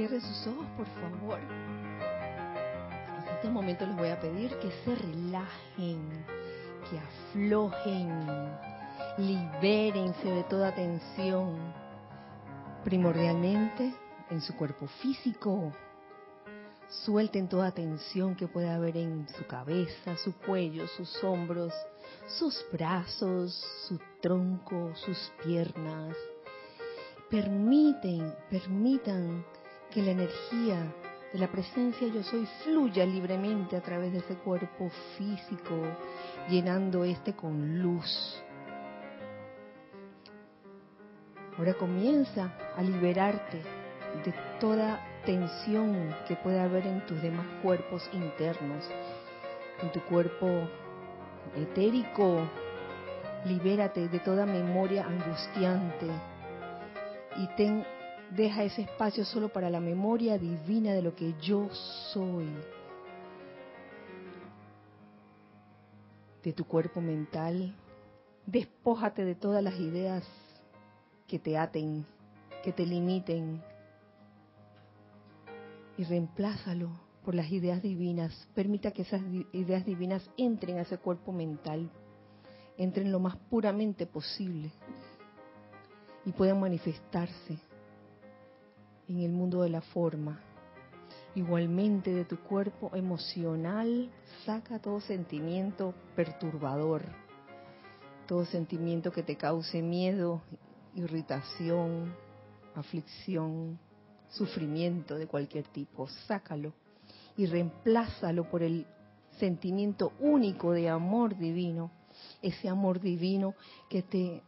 [0.00, 1.38] Cierre sus ojos, por favor.
[3.18, 6.24] En este momento les voy a pedir que se relajen,
[6.88, 8.50] que aflojen,
[9.18, 11.54] libérense de toda tensión,
[12.82, 13.92] primordialmente
[14.30, 15.70] en su cuerpo físico.
[17.04, 21.74] Suelten toda tensión que pueda haber en su cabeza, su cuello, sus hombros,
[22.38, 23.52] sus brazos,
[23.86, 26.16] su tronco, sus piernas.
[27.28, 29.44] Permiten, permitan
[29.90, 30.94] que la energía
[31.32, 35.76] de la presencia yo soy fluya libremente a través de ese cuerpo físico,
[36.48, 38.42] llenando este con luz.
[41.58, 43.62] Ahora comienza a liberarte
[44.24, 48.84] de toda tensión que pueda haber en tus demás cuerpos internos,
[49.82, 50.68] en tu cuerpo
[51.56, 52.48] etérico.
[53.44, 56.06] Libérate de toda memoria angustiante
[57.36, 57.84] y ten
[58.30, 61.68] Deja ese espacio solo para la memoria divina de lo que yo
[62.12, 62.48] soy.
[66.44, 67.74] De tu cuerpo mental.
[68.46, 70.24] Despójate de todas las ideas
[71.26, 72.06] que te aten,
[72.62, 73.60] que te limiten.
[75.98, 76.88] Y reemplázalo
[77.24, 78.48] por las ideas divinas.
[78.54, 81.90] Permita que esas ideas divinas entren a ese cuerpo mental.
[82.78, 84.70] Entren lo más puramente posible.
[86.24, 87.58] Y puedan manifestarse
[89.10, 90.40] en el mundo de la forma.
[91.34, 94.10] Igualmente de tu cuerpo emocional,
[94.44, 97.02] saca todo sentimiento perturbador,
[98.26, 100.42] todo sentimiento que te cause miedo,
[100.94, 102.14] irritación,
[102.74, 103.78] aflicción,
[104.28, 106.72] sufrimiento de cualquier tipo, sácalo
[107.36, 108.86] y reemplázalo por el
[109.38, 111.90] sentimiento único de amor divino,
[112.42, 113.54] ese amor divino
[113.88, 114.42] que te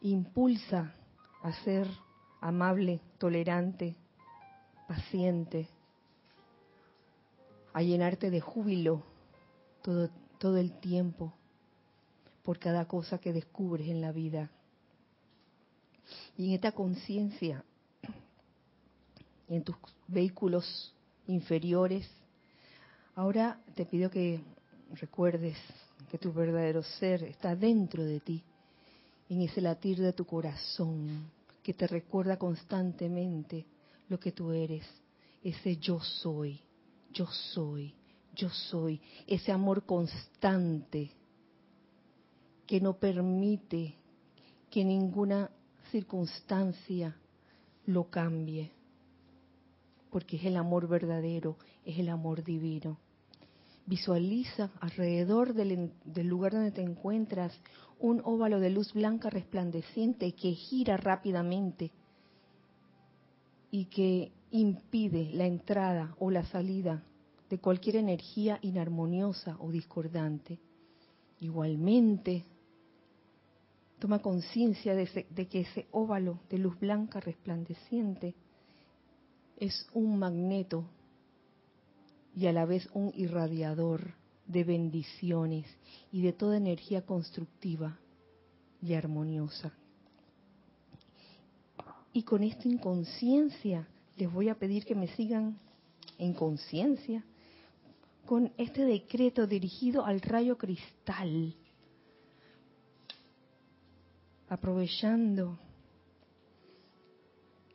[0.00, 0.94] impulsa
[1.42, 1.86] a ser
[2.46, 3.96] amable, tolerante,
[4.86, 5.66] paciente,
[7.72, 9.02] a llenarte de júbilo
[9.82, 10.08] todo,
[10.38, 11.32] todo el tiempo
[12.44, 14.48] por cada cosa que descubres en la vida.
[16.36, 17.64] Y en esta conciencia,
[19.48, 19.76] en tus
[20.06, 20.94] vehículos
[21.26, 22.08] inferiores,
[23.16, 24.40] ahora te pido que
[24.92, 25.58] recuerdes
[26.12, 28.44] que tu verdadero ser está dentro de ti,
[29.28, 31.34] en ese latir de tu corazón,
[31.66, 33.66] que te recuerda constantemente
[34.08, 34.86] lo que tú eres,
[35.42, 36.60] ese yo soy,
[37.12, 37.92] yo soy,
[38.36, 41.10] yo soy, ese amor constante
[42.68, 43.96] que no permite
[44.70, 45.50] que ninguna
[45.90, 47.16] circunstancia
[47.86, 48.70] lo cambie,
[50.10, 52.96] porque es el amor verdadero, es el amor divino.
[53.86, 57.52] Visualiza alrededor del, del lugar donde te encuentras
[57.98, 61.92] un óvalo de luz blanca resplandeciente que gira rápidamente
[63.70, 67.02] y que impide la entrada o la salida
[67.48, 70.58] de cualquier energía inarmoniosa o discordante.
[71.40, 72.44] Igualmente,
[73.98, 78.34] toma conciencia de, de, que ese óvalo de luz blanca resplandeciente
[79.58, 80.84] es un magneto
[82.34, 84.14] y a la vez un irradiador
[84.46, 85.66] de bendiciones
[86.12, 87.98] y de toda energía constructiva
[88.82, 89.72] y armoniosa.
[92.12, 93.86] Y con esta inconsciencia
[94.16, 95.58] les voy a pedir que me sigan
[96.18, 97.24] en conciencia
[98.24, 101.54] con este decreto dirigido al rayo cristal,
[104.48, 105.58] aprovechando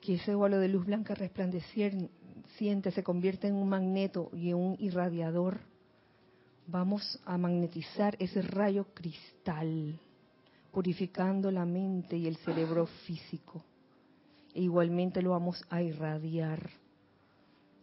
[0.01, 2.09] que ese vuelo de luz blanca resplandeciente
[2.91, 5.70] se convierte en un magneto y en un irradiador
[6.71, 9.99] vamos a magnetizar ese rayo cristal,
[10.71, 13.63] purificando la mente y el cerebro físico.
[14.53, 16.69] E igualmente lo vamos a irradiar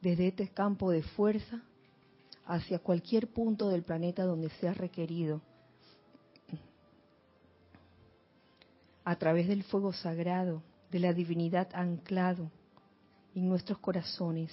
[0.00, 1.60] desde este campo de fuerza
[2.47, 5.43] hacia cualquier punto del planeta donde sea requerido,
[9.05, 12.50] a través del fuego sagrado, de la divinidad anclado
[13.35, 14.50] en nuestros corazones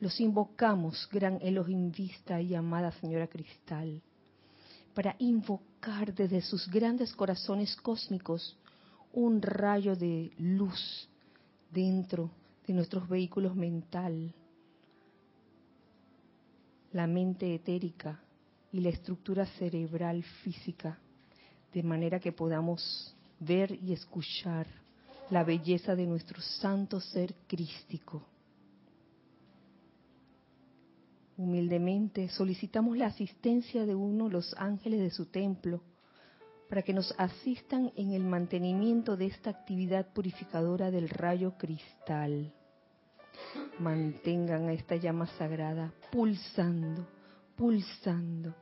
[0.00, 4.02] los invocamos, gran Elohim Vista y amada Señora Cristal,
[4.94, 8.56] para invocar desde sus grandes corazones cósmicos
[9.12, 11.08] un rayo de luz
[11.70, 12.30] dentro
[12.66, 14.34] de nuestros vehículos mental,
[16.92, 18.20] la mente etérica
[18.72, 20.98] y la estructura cerebral física,
[21.72, 24.66] de manera que podamos ver y escuchar
[25.30, 28.22] la belleza de nuestro santo ser crístico
[31.38, 35.82] Humildemente solicitamos la asistencia de uno de los ángeles de su templo
[36.68, 42.52] para que nos asistan en el mantenimiento de esta actividad purificadora del rayo cristal.
[43.78, 47.06] mantengan a esta llama sagrada pulsando,
[47.54, 48.54] pulsando,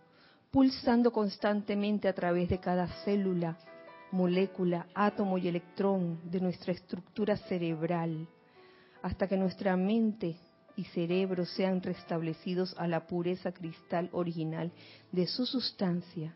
[0.50, 3.56] pulsando constantemente a través de cada célula,
[4.10, 8.26] molécula, átomo y electrón de nuestra estructura cerebral,
[9.00, 10.36] hasta que nuestra mente
[10.76, 14.72] y cerebro sean restablecidos a la pureza cristal original
[15.12, 16.34] de su sustancia.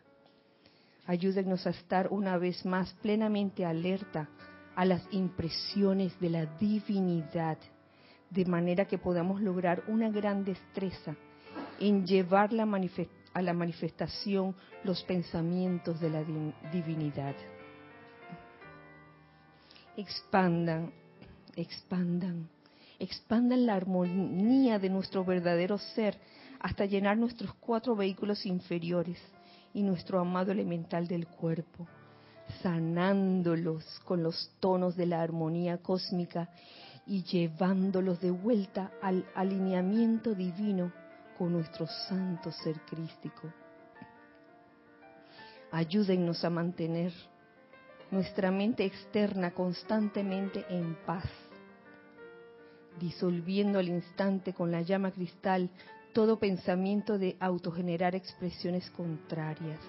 [1.07, 4.29] Ayúdennos a estar una vez más plenamente alerta
[4.77, 7.59] a las impresiones de la divinidad,
[8.31, 11.17] de manera que podamos lograr una gran destreza
[11.81, 14.55] en llevar a la manifestación
[14.85, 16.23] los pensamientos de la
[16.71, 17.35] divinidad.
[19.97, 20.93] Expandan,
[21.57, 22.49] expandan
[22.99, 26.19] expandan la armonía de nuestro verdadero ser
[26.61, 29.19] hasta llenar nuestros cuatro vehículos inferiores
[29.73, 31.87] y nuestro amado elemental del cuerpo,
[32.63, 36.49] sanándolos con los tonos de la armonía cósmica
[37.07, 40.93] y llevándolos de vuelta al alineamiento divino
[41.37, 43.53] con nuestro santo ser crístico.
[45.71, 47.13] Ayúdennos a mantener
[48.11, 51.25] nuestra mente externa constantemente en paz
[52.99, 55.71] disolviendo al instante con la llama cristal
[56.13, 59.81] todo pensamiento de autogenerar expresiones contrarias.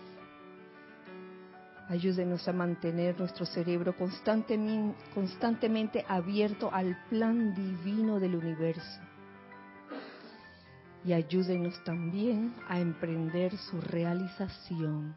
[1.87, 9.01] Ayúdenos a mantener nuestro cerebro constantemente, constantemente abierto al plan divino del universo.
[11.03, 15.15] Y ayúdenos también a emprender su realización.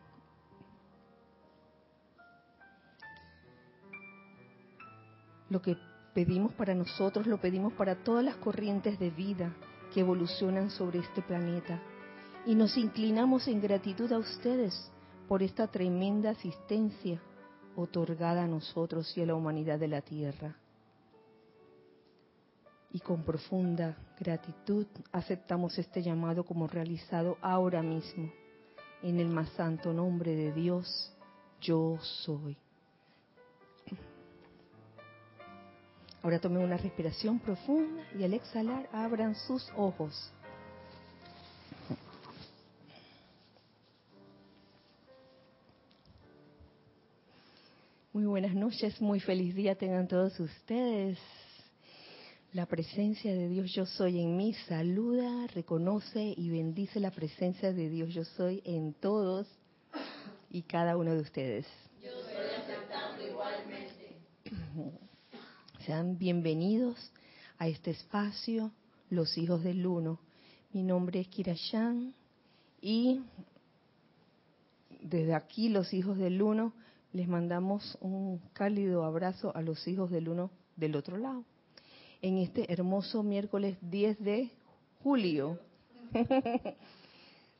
[5.50, 5.76] Lo que
[6.14, 9.54] pedimos para nosotros, lo pedimos para todas las corrientes de vida
[9.92, 11.80] que evolucionan sobre este planeta.
[12.46, 14.90] Y nos inclinamos en gratitud a ustedes
[15.28, 17.20] por esta tremenda asistencia
[17.76, 20.56] otorgada a nosotros y a la humanidad de la Tierra.
[22.90, 28.30] Y con profunda gratitud aceptamos este llamado como realizado ahora mismo,
[29.02, 31.12] en el más santo nombre de Dios,
[31.60, 32.56] yo soy.
[36.22, 40.32] Ahora tomen una respiración profunda y al exhalar abran sus ojos.
[48.12, 51.18] Muy buenas noches, muy feliz día tengan todos ustedes.
[52.52, 57.88] La presencia de Dios yo soy en mí saluda, reconoce y bendice la presencia de
[57.88, 59.48] Dios yo soy en todos
[60.50, 61.66] y cada uno de ustedes
[62.00, 64.16] soy aceptando igualmente.
[65.86, 67.12] Sean bienvenidos
[67.58, 68.70] a este espacio,
[69.10, 70.20] los hijos del uno.
[70.72, 72.14] Mi nombre es Kirashan
[72.80, 73.20] y
[75.00, 76.72] desde aquí, los hijos del uno,
[77.12, 81.44] les mandamos un cálido abrazo a los hijos del uno del otro lado.
[82.20, 84.52] En este hermoso miércoles 10 de
[85.02, 85.58] julio,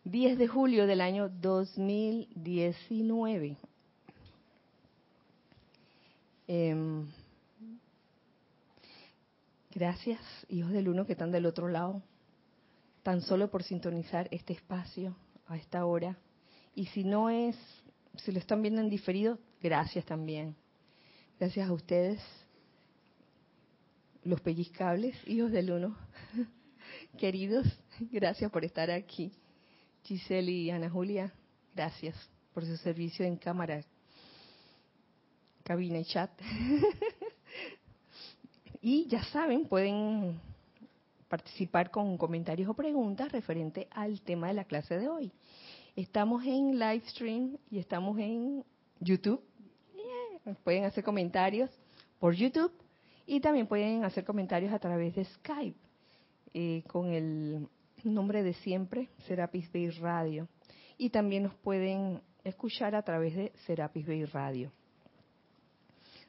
[0.05, 3.57] 10 de julio del año 2019.
[9.75, 10.21] Gracias,
[10.51, 12.03] hijos del uno que están del otro lado,
[13.03, 15.17] tan solo por sintonizar este espacio
[15.47, 16.19] a esta hora.
[16.75, 17.57] Y si no es,
[18.17, 20.55] si lo están viendo en diferido, gracias también.
[21.41, 22.21] Gracias a ustedes,
[24.25, 25.97] los pellizcables, hijos del uno.
[27.19, 27.67] Queridos,
[27.99, 29.33] gracias por estar aquí.
[30.03, 31.33] Giselle y Ana Julia,
[31.75, 32.15] gracias
[32.53, 33.83] por su servicio en cámara,
[35.65, 36.31] cabina y chat.
[38.85, 40.41] Y ya saben, pueden
[41.29, 45.31] participar con comentarios o preguntas referente al tema de la clase de hoy.
[45.95, 48.65] Estamos en live stream y estamos en
[48.99, 49.41] YouTube.
[50.65, 51.71] Pueden hacer comentarios
[52.19, 52.73] por YouTube
[53.25, 55.79] y también pueden hacer comentarios a través de Skype
[56.53, 57.69] eh, con el
[58.03, 60.49] nombre de siempre, Serapis Bay Radio.
[60.99, 64.73] Y también nos pueden escuchar a través de Serapis Bay Radio.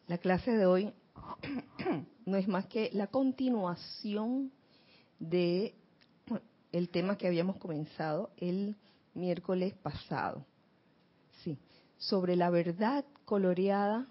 [0.08, 0.94] La clase de hoy
[2.26, 4.52] no es más que la continuación
[5.20, 5.76] de
[6.72, 8.76] el tema que habíamos comenzado el
[9.14, 10.46] miércoles pasado.
[11.44, 11.58] Sí,
[11.98, 14.08] sobre la verdad coloreada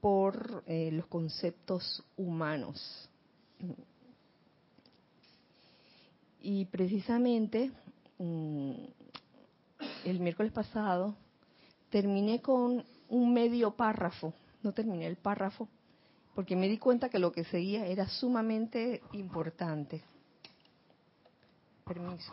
[0.00, 3.08] por eh, los conceptos humanos.
[6.40, 7.72] Y precisamente
[8.18, 8.72] mm,
[10.04, 11.16] el miércoles pasado
[11.90, 14.32] terminé con un medio párrafo,
[14.62, 15.68] no terminé el párrafo,
[16.38, 20.04] porque me di cuenta que lo que seguía era sumamente importante.
[21.84, 22.32] Permiso.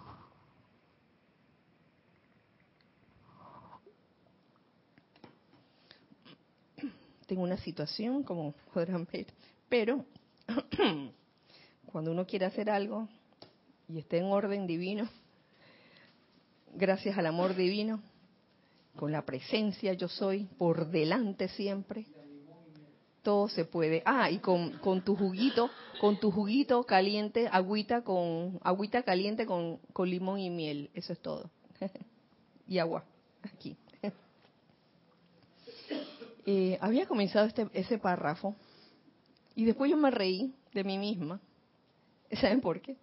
[7.25, 9.25] Tengo una situación, como podrán ver,
[9.67, 10.05] pero
[11.91, 13.09] cuando uno quiere hacer algo
[13.89, 15.09] y esté en orden divino,
[16.75, 18.03] gracias al amor divino,
[18.95, 22.05] con la presencia yo soy por delante siempre,
[23.25, 24.03] todo se puede.
[24.05, 29.79] Ah, y con, con tu juguito, con tu juguito caliente, agüita con agüita caliente con,
[29.97, 31.49] limón y miel, eso es todo.
[32.67, 33.03] y agua,
[33.43, 33.75] aquí.
[36.47, 38.53] Eh, había comenzado este, ese párrafo
[39.55, 41.41] y después yo me reí de mí misma.
[42.39, 42.97] ¿Saben por qué?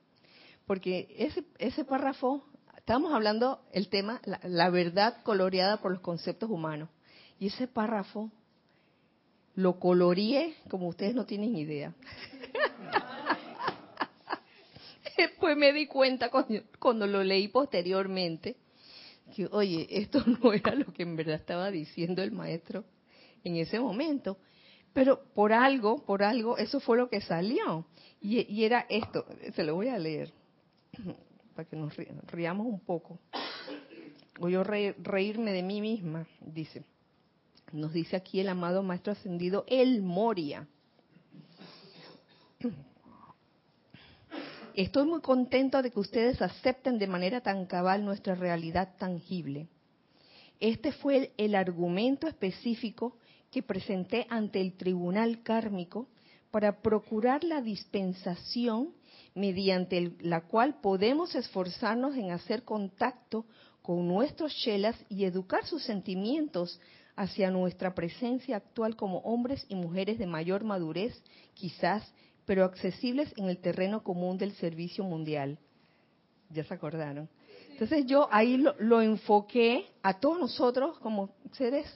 [0.64, 2.45] Porque ese, ese párrafo,
[2.76, 6.88] estábamos hablando el tema, la verdad coloreada por los conceptos humanos.
[7.41, 8.31] Y ese párrafo
[9.54, 11.94] lo coloreé como ustedes no tienen idea.
[15.16, 18.56] Después me di cuenta cuando, cuando, lo leí posteriormente
[19.35, 22.85] que, oye, esto no era lo que en verdad estaba diciendo el maestro
[23.44, 24.38] en ese momento.
[24.92, 27.87] Pero por algo, por algo, eso fue lo que salió.
[28.21, 30.32] Y, y era esto, se lo voy a leer,
[31.54, 31.94] para que nos
[32.30, 33.18] riamos un poco.
[34.38, 36.85] Voy a reírme de mí misma, dice
[37.73, 40.67] nos dice aquí el amado Maestro Ascendido, el Moria.
[44.75, 49.69] Estoy muy contento de que ustedes acepten de manera tan cabal nuestra realidad tangible.
[50.61, 53.17] Este fue el, argumento específico
[53.50, 56.09] que presenté ante el tribunal kármico
[56.50, 58.95] para procurar la dispensación
[59.35, 63.45] mediante la cual podemos esforzarnos en hacer contacto
[63.83, 66.81] con nuestros chelas y educar sus sentimientos
[67.16, 71.23] hacia nuestra presencia actual como hombres y mujeres de mayor madurez,
[71.54, 72.12] quizás,
[72.45, 75.59] pero accesibles en el terreno común del servicio mundial.
[76.50, 77.28] ¿Ya se acordaron?
[77.71, 81.87] Entonces yo ahí lo, enfoqué a todos nosotros como seres,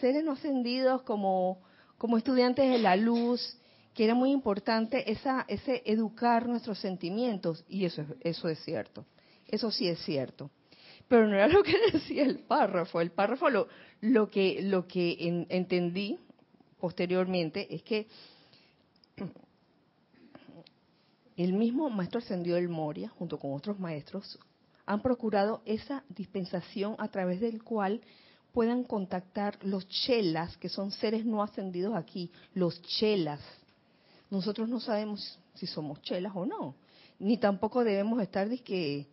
[0.00, 1.62] seres no ascendidos, como,
[1.98, 3.56] como estudiantes de la luz,
[3.94, 9.04] que era muy importante esa, ese educar nuestros sentimientos, y eso, eso es cierto,
[9.48, 10.50] eso sí es cierto
[11.10, 13.00] pero no era lo que decía el párrafo.
[13.00, 13.66] El párrafo lo,
[14.00, 16.18] lo que, lo que entendí
[16.78, 18.06] posteriormente es que
[21.36, 24.38] el mismo maestro ascendió del Moria, junto con otros maestros,
[24.86, 28.00] han procurado esa dispensación a través del cual
[28.52, 33.40] puedan contactar los chelas, que son seres no ascendidos aquí, los chelas.
[34.30, 36.74] Nosotros no sabemos si somos chelas o no,
[37.18, 39.06] ni tampoco debemos estar de que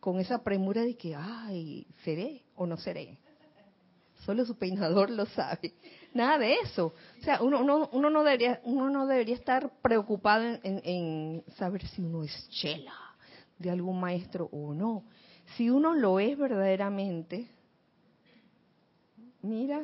[0.00, 3.18] con esa premura de que, ay, seré o no seré.
[4.28, 5.72] Solo su peinador lo sabe.
[6.12, 6.92] Nada de eso.
[7.18, 12.22] O sea, uno, uno, no, debería, uno no debería estar preocupado en, saber si uno
[12.22, 12.92] es chela
[13.58, 15.04] de algún maestro o no.
[15.56, 17.48] Si uno lo es verdaderamente,
[19.40, 19.80] mira,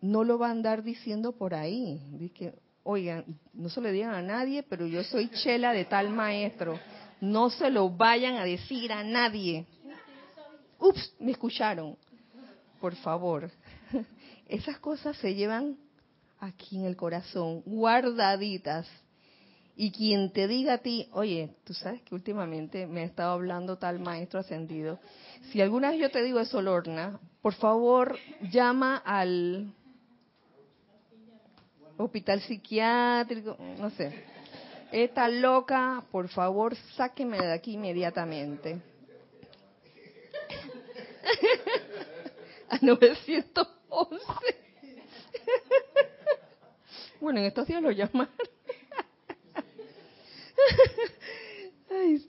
[0.00, 2.00] no lo va a andar diciendo por ahí.
[2.84, 6.78] Oigan, no se le digan a nadie, pero yo soy chela de tal maestro.
[7.20, 9.66] No se lo vayan a decir a nadie.
[10.80, 11.96] Ups, me escucharon.
[12.80, 13.50] Por favor.
[14.48, 15.76] Esas cosas se llevan
[16.38, 18.88] aquí en el corazón, guardaditas.
[19.76, 23.78] Y quien te diga a ti, oye, tú sabes que últimamente me ha estado hablando
[23.78, 24.98] tal maestro ascendido.
[25.50, 28.18] Si alguna vez yo te digo eso, Lorna, por favor
[28.50, 29.72] llama al
[31.96, 34.12] hospital psiquiátrico, no sé,
[34.92, 38.82] esta loca, por favor, sáqueme de aquí inmediatamente.
[42.68, 44.24] A 911.
[47.20, 48.32] Bueno, en estos días lo llamaron.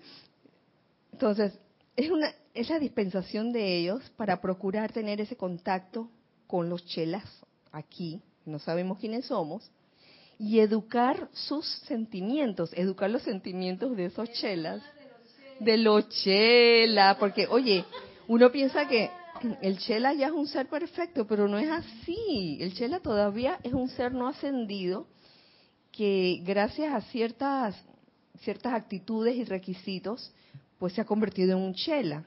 [1.13, 1.57] Entonces,
[1.95, 6.09] es una es la dispensación de ellos para procurar tener ese contacto
[6.47, 7.23] con los chelas
[7.71, 9.71] aquí, no sabemos quiénes somos,
[10.37, 14.81] y educar sus sentimientos, educar los sentimientos de esos chelas,
[15.59, 17.85] de los chelas, porque oye,
[18.27, 19.11] uno piensa que
[19.61, 22.57] el chela ya es un ser perfecto, pero no es así.
[22.59, 25.07] El chela todavía es un ser no ascendido
[25.91, 27.75] que gracias a ciertas
[28.41, 30.33] ciertas actitudes y requisitos,
[30.79, 32.25] pues se ha convertido en un chela.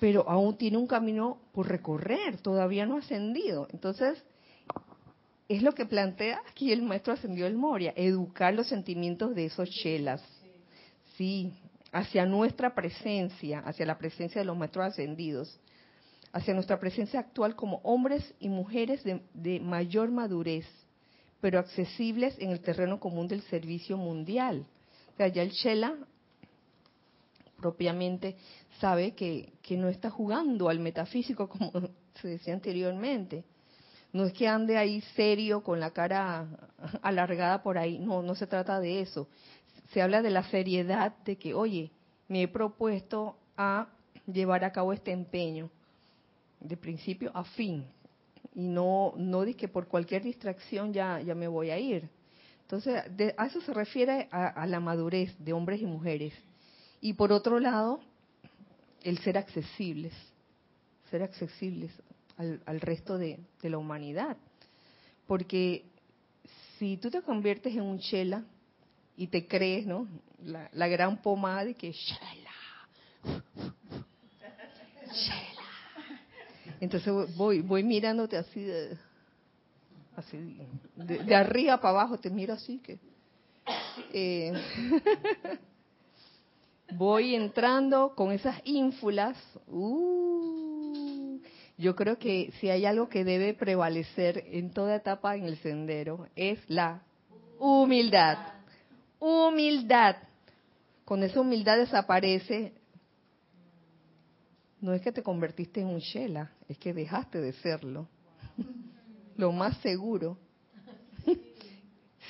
[0.00, 3.68] Pero aún tiene un camino por recorrer, todavía no ha ascendido.
[3.72, 4.22] Entonces,
[5.48, 9.70] es lo que plantea aquí el maestro ascendió el Moria, educar los sentimientos de esos
[9.70, 10.22] chelas.
[11.16, 11.52] Sí,
[11.92, 15.60] hacia nuestra presencia, hacia la presencia de los maestros ascendidos,
[16.32, 20.66] hacia nuestra presencia actual como hombres y mujeres de, de mayor madurez,
[21.40, 24.64] pero accesibles en el terreno común del servicio mundial.
[25.12, 25.94] O sea, ya el Chela
[27.62, 28.36] propiamente
[28.80, 31.70] sabe que, que no está jugando al metafísico como
[32.20, 33.44] se decía anteriormente,
[34.12, 36.46] No es que ande ahí serio con la cara
[37.02, 39.28] alargada por ahí, no, no se trata de eso.
[39.92, 41.90] Se habla de la seriedad de que, oye,
[42.28, 43.88] me he propuesto a
[44.26, 45.70] llevar a cabo este empeño
[46.60, 47.84] de principio a fin
[48.54, 52.08] y no no de que por cualquier distracción ya ya me voy a ir.
[52.62, 53.04] Entonces,
[53.36, 56.32] a eso se refiere a, la madurez de hombres y mujeres.
[57.02, 58.00] Y por otro lado,
[59.02, 60.14] el ser accesibles,
[61.10, 61.90] ser accesibles
[62.38, 64.38] al, resto de, la humanidad.
[65.26, 65.84] Porque
[66.78, 68.42] si tú te conviertes en un chela
[69.16, 70.08] y te crees, ¿no?
[70.44, 72.50] La, gran pomada de que chela,
[75.12, 75.62] chela.
[76.80, 78.98] Entonces voy, voy mirándote así de,
[80.16, 80.56] así
[80.96, 82.98] de, arriba para abajo, te miro así que...
[84.12, 84.52] Eh,
[86.96, 89.36] voy entrando con esas ínfulas.
[89.68, 91.38] Uh,
[91.78, 96.28] yo creo que si hay algo que debe prevalecer en toda etapa en el sendero
[96.36, 97.02] es la
[97.58, 98.61] humildad.
[99.24, 100.16] Humildad.
[101.04, 102.72] Con esa humildad desaparece.
[104.80, 108.08] No es que te convertiste en un Shela, es que dejaste de serlo.
[109.36, 110.38] Lo más seguro.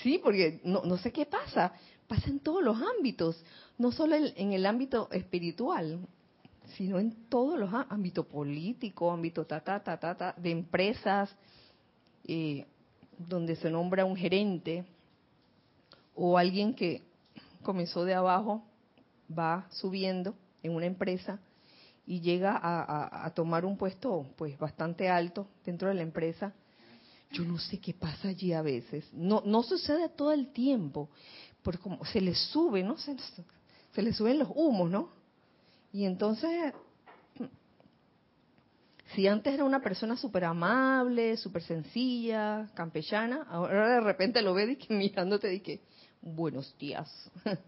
[0.02, 1.72] Sí, porque no, no sé qué pasa.
[2.06, 3.42] Pasa en todos los ámbitos
[3.78, 6.06] no solo en el ámbito espiritual,
[6.76, 11.34] sino en todos los ámbitos políticos, ámbito ta, ta, ta, ta, de empresas,
[12.26, 12.66] eh,
[13.16, 14.84] donde se nombra un gerente
[16.14, 17.02] o alguien que
[17.62, 18.64] comenzó de abajo,
[19.36, 21.40] va subiendo en una empresa
[22.06, 26.52] y llega a, tomar un puesto pues bastante alto dentro de la empresa.
[27.30, 29.08] Yo no sé qué pasa allí a veces.
[29.12, 31.08] No, no sucede todo el tiempo,
[31.62, 32.98] porque como se le sube, ¿no?
[32.98, 33.16] Se,
[33.94, 35.08] se le suben los humos, ¿no?
[35.92, 36.74] Y entonces,
[39.14, 44.78] si antes era una persona súper amable, súper sencilla, campechana, ahora de repente lo ve
[44.78, 45.80] y mirándote y que,
[46.22, 47.30] buenos días.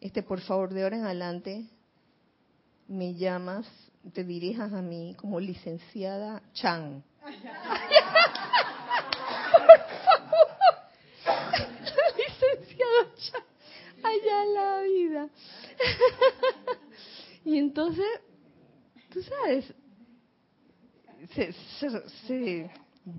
[0.00, 1.64] Este, por favor, de ahora en adelante,
[2.88, 3.68] me llamas,
[4.12, 7.04] te dirijas a mí como licenciada Chan.
[12.16, 13.42] licenciada Chan.
[14.02, 15.28] Allá la vida.
[17.44, 18.04] y entonces,
[19.10, 19.72] tú sabes,
[22.26, 22.70] se,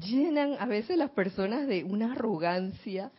[0.01, 3.11] llenan a veces las personas de una arrogancia,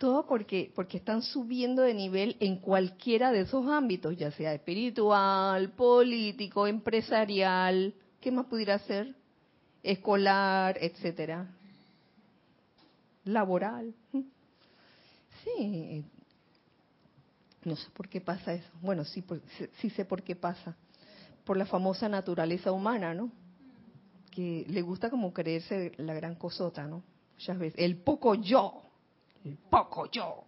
[0.00, 5.72] todo porque, porque están subiendo de nivel en cualquiera de esos ámbitos, ya sea espiritual,
[5.72, 9.14] político, empresarial, ¿qué más pudiera ser?
[9.82, 11.54] Escolar, etcétera.
[13.24, 13.94] Laboral.
[15.44, 16.02] Sí,
[17.64, 18.70] no sé por qué pasa eso.
[18.80, 19.22] Bueno, sí,
[19.80, 20.78] sí sé por qué pasa.
[21.44, 23.30] Por la famosa naturaleza humana, ¿no?
[24.30, 27.02] Que le gusta como creerse la gran cosota, ¿no?
[27.34, 27.78] Muchas veces.
[27.78, 28.89] El poco yo.
[29.44, 30.44] El poco yo.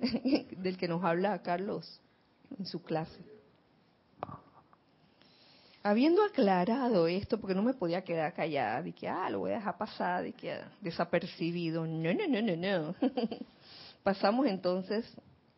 [0.00, 2.00] Del que nos habla Carlos
[2.58, 3.20] en su clase.
[5.82, 9.56] Habiendo aclarado esto, porque no me podía quedar callada, de que, ah, lo voy a
[9.56, 11.86] dejar pasar, de que desapercibido.
[11.86, 12.94] No, no, no, no, no.
[14.02, 15.04] Pasamos entonces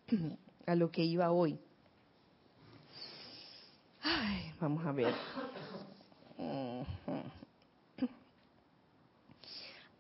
[0.66, 1.59] a lo que iba hoy.
[4.03, 5.14] Ay, vamos a ver.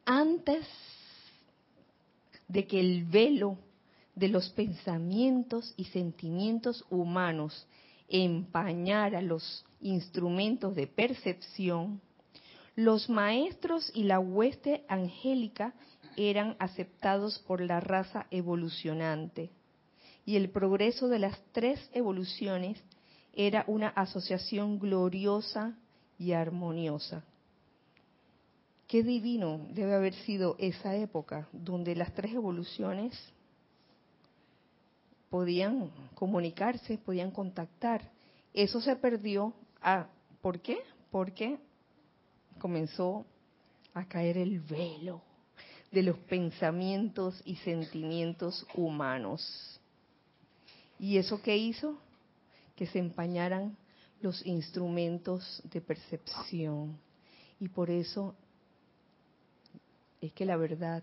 [0.04, 0.66] Antes
[2.48, 3.58] de que el velo
[4.14, 7.66] de los pensamientos y sentimientos humanos
[8.08, 12.00] empañara los instrumentos de percepción,
[12.74, 15.74] los maestros y la hueste angélica
[16.16, 19.50] eran aceptados por la raza evolucionante
[20.26, 22.82] y el progreso de las tres evoluciones
[23.32, 25.78] era una asociación gloriosa
[26.18, 27.24] y armoniosa.
[28.86, 33.12] Qué divino debe haber sido esa época donde las tres evoluciones
[35.28, 38.10] podían comunicarse, podían contactar.
[38.54, 39.52] Eso se perdió.
[40.40, 40.78] ¿Por qué?
[41.10, 41.58] Porque
[42.60, 43.26] comenzó
[43.92, 45.20] a caer el velo
[45.90, 49.80] de los pensamientos y sentimientos humanos.
[50.98, 51.98] ¿Y eso qué hizo?
[52.76, 53.76] Que se empañaran
[54.20, 56.98] los instrumentos de percepción.
[57.58, 58.34] Y por eso
[60.26, 61.02] es que la verdad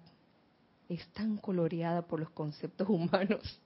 [0.90, 3.60] es tan coloreada por los conceptos humanos.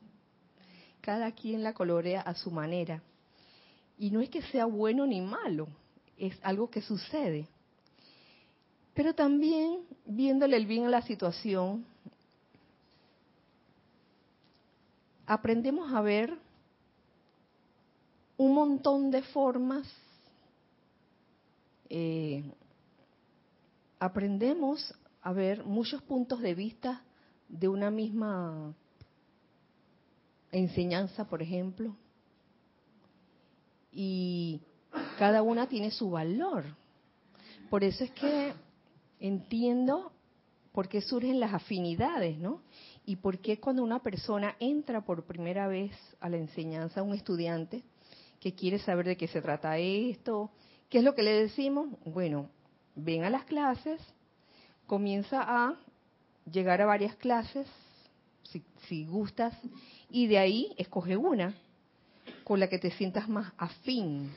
[1.02, 3.02] Cada quien la colorea a su manera.
[3.98, 5.67] Y no es que sea bueno ni malo,
[6.17, 7.48] es algo que sucede.
[8.93, 11.86] Pero también, viéndole el bien a la situación,
[15.26, 16.38] aprendemos a ver
[18.38, 19.88] un montón de formas
[21.89, 22.43] eh,
[24.00, 27.03] aprendemos a ver muchos puntos de vista
[27.49, 28.73] de una misma
[30.51, 31.95] enseñanza, por ejemplo,
[33.91, 34.62] y
[35.17, 36.65] cada una tiene su valor.
[37.69, 38.53] Por eso es que
[39.19, 40.12] entiendo
[40.71, 42.62] por qué surgen las afinidades, ¿no?
[43.06, 47.84] Y por qué cuando una persona entra por primera vez a la enseñanza, un estudiante
[48.39, 50.51] que quiere saber de qué se trata esto,
[50.89, 51.89] ¿qué es lo que le decimos?
[52.06, 52.49] Bueno,
[52.95, 53.99] ven a las clases,
[54.88, 55.76] comienza a
[56.52, 57.67] llegar a varias clases,
[58.88, 59.54] si, gustas,
[60.10, 61.54] y de ahí escoge una
[62.43, 64.32] con la que te sientas más afín,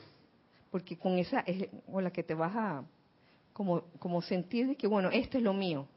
[0.69, 2.83] porque con esa es con la que te vas a
[3.53, 5.87] como, como sentir de que, bueno, esto es lo mío.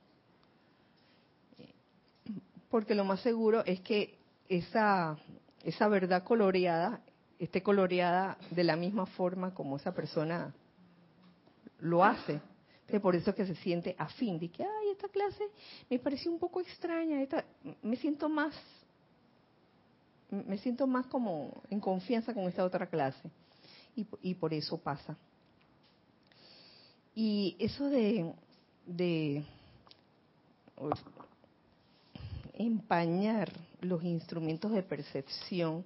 [2.70, 5.16] Porque lo más seguro es que esa,
[5.62, 7.00] esa verdad coloreada
[7.38, 10.54] esté coloreada de la misma forma como esa persona
[11.80, 12.40] lo hace.
[13.00, 15.44] Por eso que se siente afín, de que, ay, esta clase
[15.90, 17.44] me pareció un poco extraña, esta,
[17.82, 18.54] me siento más
[20.42, 23.30] me siento más como en confianza con esta otra clase.
[23.96, 25.16] Y, por eso pasa.
[27.14, 28.32] Y eso de,
[28.86, 29.44] de
[32.54, 35.84] empañar los instrumentos de percepción,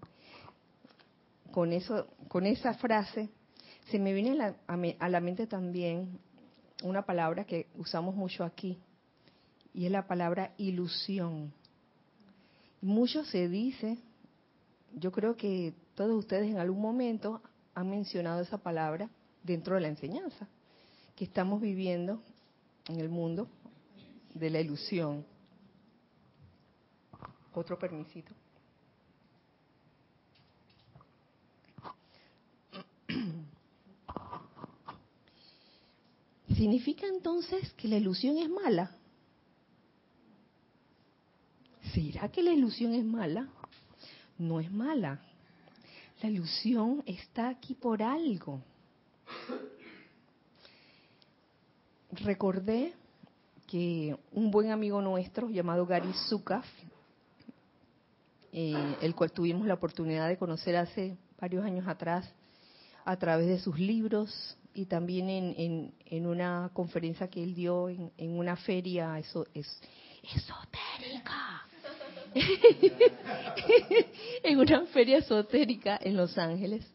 [1.51, 3.29] con, eso, con esa frase,
[3.91, 6.19] se me viene a la, a la mente también
[6.83, 8.79] una palabra que usamos mucho aquí,
[9.75, 11.53] y es la palabra ilusión.
[12.81, 13.99] Mucho se dice
[14.95, 17.43] yo creo que todos ustedes en algún momento
[17.75, 19.09] han mencionado esa palabra
[19.43, 20.49] dentro de la enseñanza
[21.17, 22.23] que estamos viviendo
[22.89, 23.49] en el mundo
[24.35, 25.25] de la ilusión.
[27.55, 28.33] Otro permisito.
[36.59, 38.91] ¿Significa entonces que la ilusión es mala?
[41.95, 43.49] ¿Será que la ilusión es mala?
[44.39, 45.21] no es mala.
[46.23, 48.61] La ilusión está aquí por algo.
[52.13, 52.95] Recordé
[53.67, 56.67] que un buen amigo nuestro llamado Gary Zukaf,
[58.53, 62.29] eh, el cual tuvimos la oportunidad de conocer hace varios años atrás
[63.05, 68.13] a través de sus libros y también en, en, una conferencia que él dio en,
[68.17, 69.67] una feria eso, es,
[70.23, 71.67] esotérica
[74.45, 76.87] en una feria esotérica en Los Ángeles,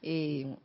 [0.00, 0.56] eh,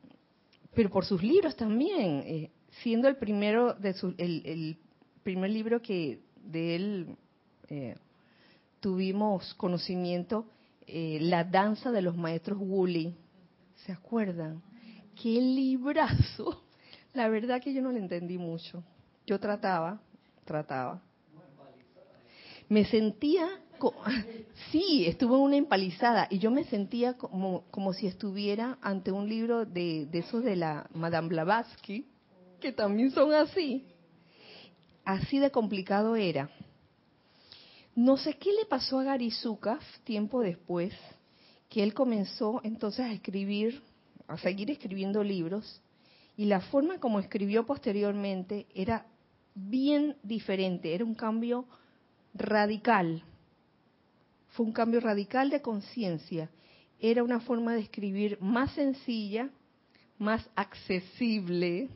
[0.74, 4.78] pero por sus libros también, eh, siendo el primero de su, el,
[5.24, 7.18] primer libro que de él
[7.68, 7.96] eh,
[8.80, 10.46] tuvimos conocimiento,
[10.88, 13.14] La danza de los maestros Woolley,
[13.86, 14.62] ¿se acuerdan?
[15.24, 16.62] Qué librazo.
[17.14, 18.84] La verdad que yo no lo entendí mucho.
[19.26, 20.02] Yo trataba,
[20.44, 21.02] trataba.
[22.68, 23.48] Me sentía
[24.72, 29.30] sí, estuvo en una empalizada y yo me sentía como, como si estuviera ante un
[29.30, 32.06] libro de, de esos de la Madame Blavatsky,
[32.60, 33.86] que también son así.
[35.06, 36.50] Así de complicado era.
[37.96, 39.34] No sé qué le pasó a Gary
[40.04, 40.94] tiempo después,
[41.70, 43.82] que él comenzó entonces a escribir,
[44.28, 45.82] a seguir escribiendo libros,
[46.36, 49.06] y la forma como escribió posteriormente era
[49.56, 51.66] bien diferente, era un cambio
[52.34, 53.24] radical
[54.54, 56.50] fue un cambio radical de conciencia.
[57.00, 59.50] Era una forma de escribir más sencilla,
[60.20, 61.90] más accesible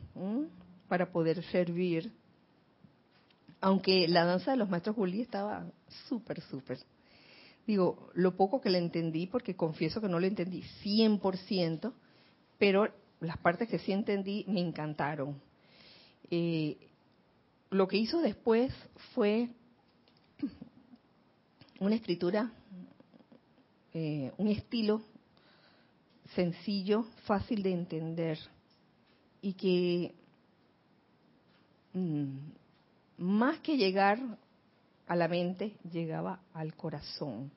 [0.88, 2.12] para poder servir.
[3.60, 5.66] Aunque la danza de los maestros Juli estaba
[6.08, 6.78] súper, súper.
[7.66, 11.92] Digo, lo poco que le entendí, porque confieso que no lo entendí 100%,
[12.58, 12.88] pero
[13.20, 15.40] las partes que sí entendí me encantaron.
[16.30, 16.76] Eh,
[17.70, 18.72] lo que hizo después
[19.14, 19.48] fue
[21.80, 22.52] una escritura,
[23.94, 25.02] eh, un estilo
[26.34, 28.38] sencillo, fácil de entender
[29.40, 30.14] y que
[31.94, 32.36] mm,
[33.18, 34.18] más que llegar
[35.06, 37.50] a la mente, llegaba al corazón.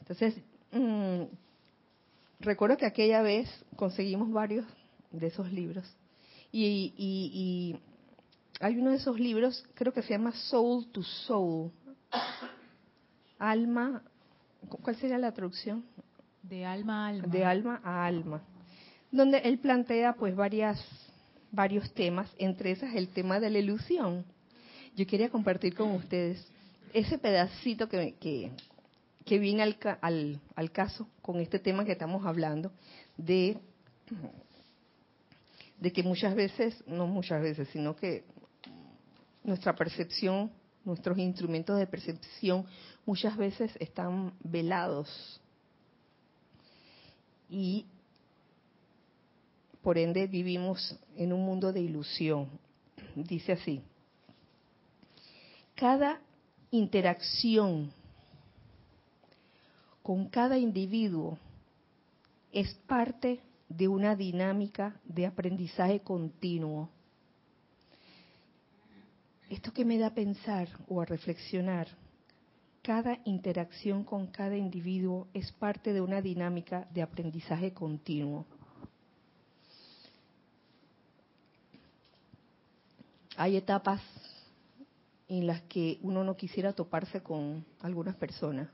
[0.00, 0.36] Entonces,
[0.70, 1.22] mm,
[2.40, 4.66] recuerdo que aquella vez conseguimos varios
[5.10, 5.86] de esos libros
[6.52, 7.76] y, y
[8.60, 11.70] hay uno de esos libros, creo que se llama Soul to Soul,
[13.38, 14.02] alma,
[14.68, 15.84] ¿cuál sería la traducción?
[16.42, 17.26] De alma a alma.
[17.28, 18.42] De alma a alma.
[19.10, 20.82] Donde él plantea pues varias,
[21.50, 24.24] varios temas, entre esas el tema de la ilusión.
[24.96, 26.46] Yo quería compartir con ustedes
[26.92, 28.52] ese pedacito que, que,
[29.26, 32.70] que viene al, al, al caso con este tema que estamos hablando,
[33.16, 33.58] de,
[35.78, 38.24] de que muchas veces, no muchas veces, sino que
[39.42, 40.52] nuestra percepción,
[40.84, 42.66] nuestros instrumentos de percepción
[43.04, 45.40] muchas veces están velados
[47.50, 47.84] y
[49.82, 52.48] por ende vivimos en un mundo de ilusión.
[53.16, 53.82] Dice así,
[55.74, 56.20] cada
[56.70, 57.92] interacción
[60.06, 61.36] con cada individuo
[62.52, 66.88] es parte de una dinámica de aprendizaje continuo.
[69.50, 71.88] Esto que me da a pensar o a reflexionar,
[72.82, 78.46] cada interacción con cada individuo es parte de una dinámica de aprendizaje continuo.
[83.36, 84.00] Hay etapas
[85.26, 88.68] en las que uno no quisiera toparse con algunas personas.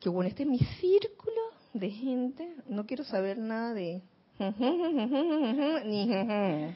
[0.00, 1.40] Que bueno, este es mi círculo
[1.74, 4.02] de gente, no quiero saber nada de...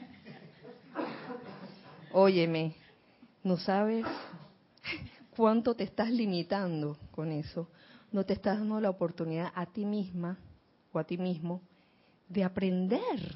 [2.13, 2.75] Óyeme,
[3.43, 4.05] no sabes
[5.35, 7.67] cuánto te estás limitando con eso.
[8.11, 10.37] No te estás dando la oportunidad a ti misma
[10.93, 11.61] o a ti mismo
[12.29, 13.35] de aprender,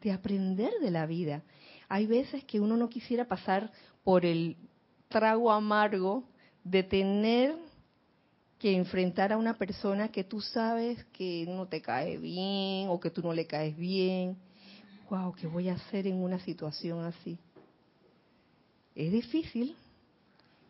[0.00, 1.42] de aprender de la vida.
[1.88, 3.70] Hay veces que uno no quisiera pasar
[4.02, 4.56] por el
[5.08, 6.24] trago amargo
[6.64, 7.54] de tener
[8.58, 13.10] que enfrentar a una persona que tú sabes que no te cae bien o que
[13.10, 14.36] tú no le caes bien.
[15.10, 17.38] Wow, ¿qué voy a hacer en una situación así?
[18.94, 19.76] Es difícil,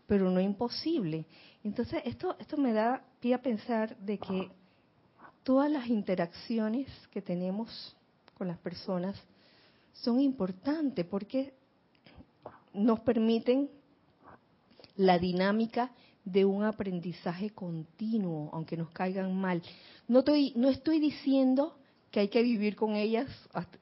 [0.06, 1.24] pero no imposible.
[1.62, 4.50] Entonces, esto, esto me da pie a pensar de que
[5.44, 7.96] todas las interacciones que tenemos
[8.36, 9.16] con las personas
[9.92, 11.54] son importantes porque
[12.74, 13.70] nos permiten
[14.96, 15.90] la dinámica
[16.26, 19.62] de un aprendizaje continuo, aunque nos caigan mal.
[20.08, 21.78] No estoy, no estoy diciendo
[22.10, 23.78] que hay que vivir con ellas hasta,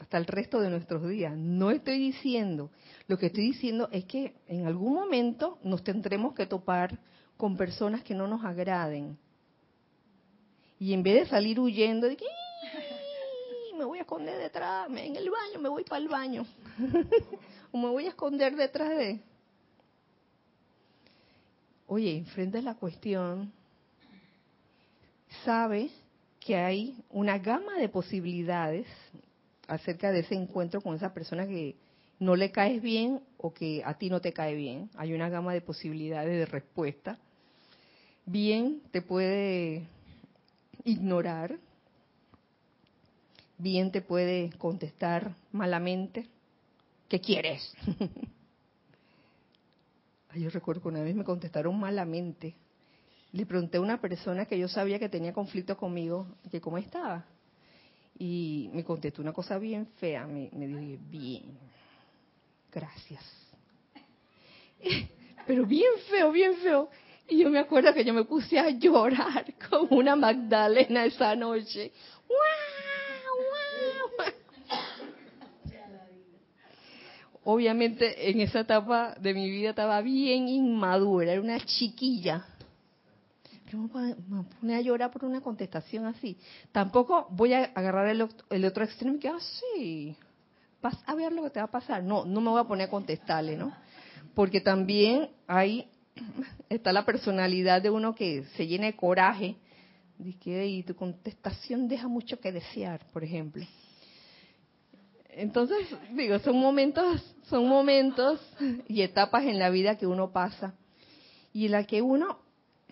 [0.00, 1.36] hasta, el resto de nuestros días.
[1.36, 2.70] No estoy diciendo.
[3.06, 6.98] Lo que estoy diciendo es que en algún momento nos tendremos que topar
[7.36, 9.18] con personas que no nos agraden.
[10.78, 12.24] Y en vez de salir huyendo de que
[13.76, 16.46] me voy a esconder detrás, en el baño, me voy para el baño.
[17.72, 19.20] o me voy a esconder detrás de...
[21.94, 23.52] Oye, enfrenta la cuestión,
[25.44, 25.90] sabe
[26.40, 28.86] que hay una gama de posibilidades
[29.68, 31.76] acerca de ese encuentro con esa persona que
[32.18, 34.88] no le caes bien o que a ti no te cae bien.
[34.96, 37.18] Hay una gama de posibilidades de respuesta.
[38.24, 39.82] Bien, te puede
[40.84, 41.58] ignorar.
[43.58, 46.26] Bien, te puede contestar malamente.
[47.10, 47.70] ¿Qué quieres?
[50.34, 52.54] Yo recuerdo que una vez me contestaron malamente.
[53.32, 57.24] Le pregunté a una persona que yo sabía que tenía conflicto conmigo, que cómo estaba.
[58.18, 60.26] Y me contestó una cosa bien fea.
[60.26, 61.58] Me, me dije, bien,
[62.70, 63.24] gracias.
[65.46, 66.90] Pero bien feo, bien feo.
[67.28, 71.92] Y yo me acuerdo que yo me puse a llorar como una Magdalena esa noche.
[77.44, 82.46] Obviamente en esa etapa de mi vida estaba bien inmadura, era una chiquilla.
[83.72, 86.38] me pone a llorar por una contestación así.
[86.70, 90.16] Tampoco voy a agarrar el, el otro extremo y que, ah, sí,
[90.80, 92.04] vas a ver lo que te va a pasar.
[92.04, 93.72] No, no me voy a poner a contestarle, ¿no?
[94.34, 95.88] Porque también hay,
[96.68, 99.56] está la personalidad de uno que se llena de coraje.
[100.44, 103.64] Y tu contestación deja mucho que desear, por ejemplo.
[105.34, 108.40] Entonces, digo, son momentos, son momentos
[108.86, 110.74] y etapas en la vida que uno pasa.
[111.54, 112.38] Y en la que uno,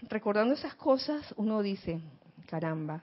[0.08, 2.00] recordando esas cosas, uno dice,
[2.46, 3.02] caramba,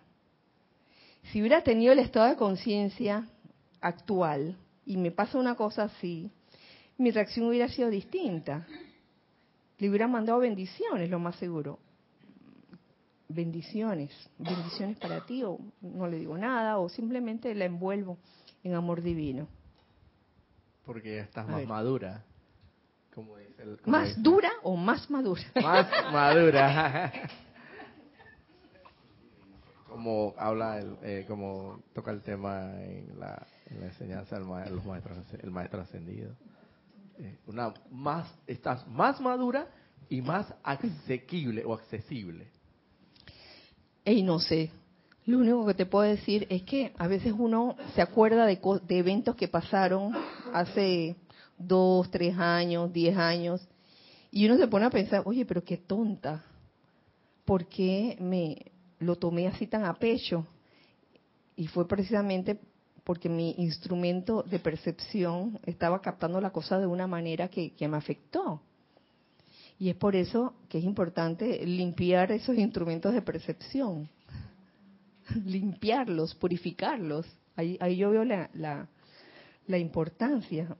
[1.31, 3.27] si hubiera tenido el estado de conciencia
[3.79, 6.31] actual y me pasa una cosa así,
[6.97, 8.65] mi reacción hubiera sido distinta.
[9.77, 11.77] Le hubiera mandado bendiciones, lo más seguro.
[13.29, 18.17] Bendiciones, bendiciones para ti, o no le digo nada, o simplemente la envuelvo
[18.67, 19.47] en amor divino.
[20.85, 22.23] Porque ya estás más madura.
[23.13, 25.41] Como dice el, ¿Más dura o más madura?
[25.55, 27.11] Más madura.
[29.87, 34.65] como habla, el, eh, como toca el tema en la, en la enseñanza del ma
[34.65, 36.35] los maestros, el maestro ascendido.
[37.17, 39.67] Eh, una más, estás más madura
[40.07, 42.47] y más asequible o accesible.
[44.05, 44.71] Ey, no sé,
[45.27, 48.97] lo único que te puedo decir es que a veces uno se acuerda de, de
[48.97, 50.13] eventos que pasaron
[50.53, 51.17] hace
[51.57, 53.67] dos, tres años, diez años,
[54.31, 56.45] y uno se pone a pensar, oye, pero qué tonta,
[57.43, 60.47] ¿por qué me lo tomé así tan a pecho?
[61.57, 62.57] Y fue precisamente
[63.03, 67.97] porque mi instrumento de percepción estaba captando la cosa de una manera que, que me
[67.97, 68.61] afectó.
[69.77, 74.09] Y es por eso que es importante limpiar esos instrumentos de percepción,
[75.45, 77.25] limpiarlos, purificarlos.
[77.55, 78.87] Ahí, ahí yo veo la, la,
[79.67, 80.75] la importancia.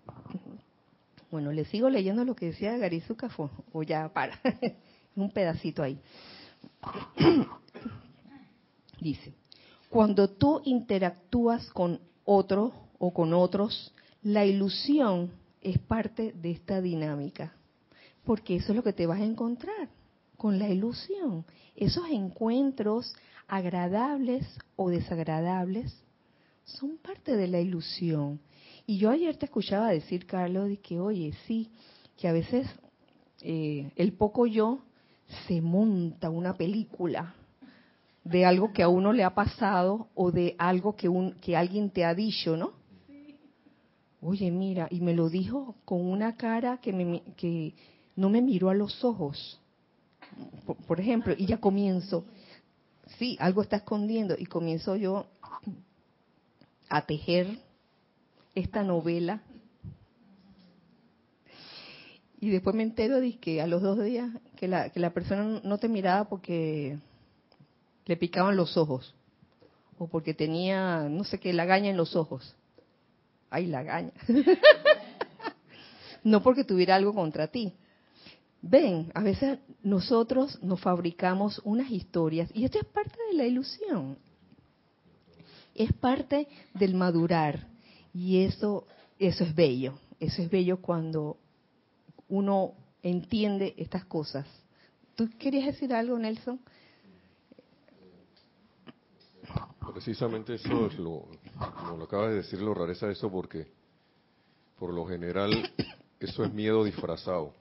[1.32, 3.30] Bueno, le sigo leyendo lo que decía Garizuka
[3.74, 4.40] o ya para,
[5.16, 6.00] un pedacito ahí.
[9.02, 9.34] Dice,
[9.90, 15.32] cuando tú interactúas con otro o con otros, la ilusión
[15.62, 17.54] es parte de esta dinámica,
[18.24, 19.90] porque eso es lo que te vas a encontrar
[20.36, 21.46] con la ilusión.
[21.76, 23.14] Esos encuentros
[23.48, 25.94] agradables o desagradables
[26.64, 28.40] son parte de la ilusión.
[28.86, 31.70] Y yo ayer te escuchaba decir, Carlos, de que, oye, sí,
[32.18, 32.68] que a veces
[33.42, 34.80] eh, el poco yo
[35.48, 37.36] se monta una película
[38.24, 41.90] de algo que a uno le ha pasado o de algo que, un, que alguien
[41.90, 42.74] te ha dicho, ¿no?
[44.22, 47.74] Oye, mira, y me lo dijo con una cara que, me, que
[48.16, 49.62] no me miró a los ojos,
[50.66, 52.26] por, por ejemplo, y ya comienzo,
[53.18, 55.26] sí, algo está escondiendo, y comienzo yo
[56.90, 57.60] a tejer
[58.56, 59.42] esta novela.
[62.40, 65.60] Y después me entero de que a los dos días que la, que la persona
[65.64, 66.98] no te miraba porque
[68.06, 69.16] le picaban los ojos
[69.98, 72.56] o porque tenía, no sé qué, lagaña en los ojos.
[73.50, 74.12] Ay, lagaña.
[76.24, 77.74] no porque tuviera algo contra ti.
[78.62, 84.18] Ven, a veces nosotros nos fabricamos unas historias y esto es parte de la ilusión.
[85.76, 87.68] Es parte del madurar.
[88.14, 88.88] Y eso,
[89.20, 90.00] eso es bello.
[90.20, 91.38] Eso es bello cuando
[92.30, 94.48] uno entiende estas cosas.
[95.16, 96.60] ¿Tú querías decir algo, Nelson?
[99.94, 101.28] Precisamente eso es lo,
[101.80, 103.68] como lo acabas de decir, lo rareza de eso, porque
[104.78, 105.52] por lo general
[106.20, 107.54] eso es miedo disfrazado.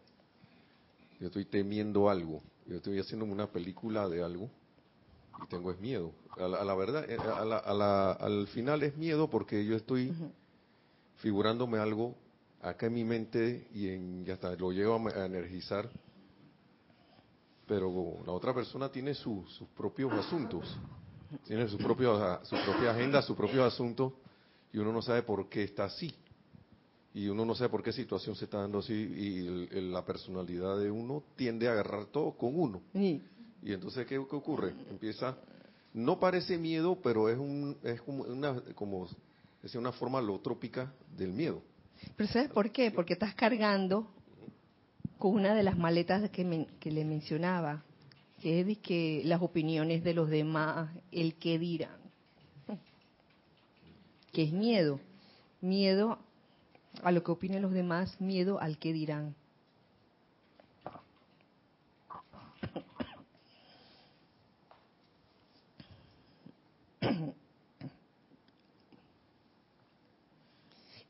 [1.20, 4.50] Yo estoy temiendo algo, yo estoy haciendo una película de algo
[5.42, 6.12] y tengo es miedo.
[6.36, 10.12] A la, verdad, eh, al final es miedo porque yo estoy
[11.16, 12.14] figurándome algo
[12.60, 15.88] acá en mi mente y, en, hasta lo llevo a, energizar,
[17.66, 20.76] pero la otra persona tiene sus propios asuntos,
[21.44, 24.12] tiene su, propio, su propia agenda, sus propios asuntos,
[24.72, 26.14] y uno no sabe por qué está así.
[27.16, 30.90] Y uno no sabe por qué situación se está dando así, y la personalidad de
[30.90, 32.82] uno tiende a agarrar todo con uno.
[32.92, 33.22] Y
[33.72, 34.74] entonces, ¿qué, ¿qué, ocurre?
[34.90, 35.34] Empieza,
[35.94, 39.08] no parece miedo, pero es, un, es como, una, como
[39.62, 41.62] es una forma lotrópica del miedo.
[42.16, 42.90] Pero ¿sabes por qué?
[42.90, 44.06] Porque estás cargando
[45.16, 47.82] con una de las maletas que, que le mencionaba,
[48.42, 51.98] que es que las opiniones de los demás, el que dirán,
[54.34, 55.00] que es miedo,
[55.62, 56.18] miedo
[57.02, 59.34] a lo que opinen los demás, miedo al que dirán.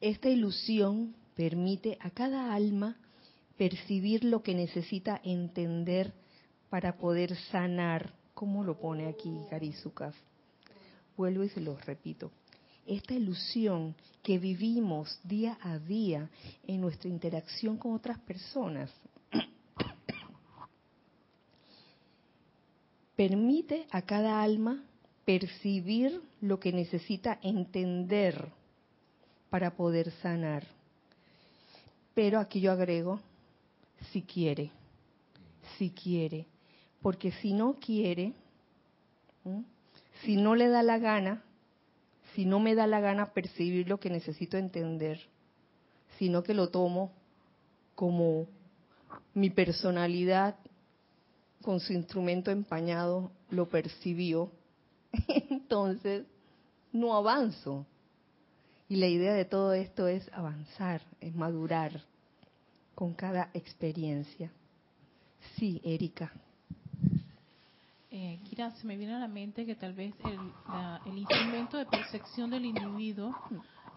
[0.00, 2.96] Esta ilusión permite a cada alma
[3.56, 6.12] percibir lo que necesita entender
[6.68, 10.14] para poder sanar, como lo pone aquí Garizukas.
[11.16, 12.30] Vuelvo y se lo repito.
[12.86, 16.30] Esta ilusión que vivimos día a día
[16.66, 18.92] en nuestra interacción con otras personas
[23.16, 24.84] permite a cada alma
[25.24, 28.52] percibir lo que necesita entender
[29.50, 30.64] para poder sanar.
[32.14, 33.20] Pero aquí yo agrego,
[34.12, 34.70] si quiere,
[35.76, 36.46] si quiere,
[37.02, 38.32] porque si no quiere,
[40.22, 41.42] si no le da la gana,
[42.36, 45.18] si no me da la gana percibir lo que necesito entender,
[46.18, 47.10] sino que lo tomo
[47.94, 48.46] como
[49.32, 50.54] mi personalidad
[51.62, 54.52] con su instrumento empañado lo percibió,
[55.48, 56.26] entonces
[56.92, 57.86] no avanzo.
[58.86, 62.02] Y la idea de todo esto es avanzar, es madurar
[62.94, 64.52] con cada experiencia.
[65.56, 66.30] Sí, Erika.
[68.18, 71.84] Eh, Kira, se me viene a la mente que tal vez el, el instrumento de
[71.84, 73.36] percepción del individuo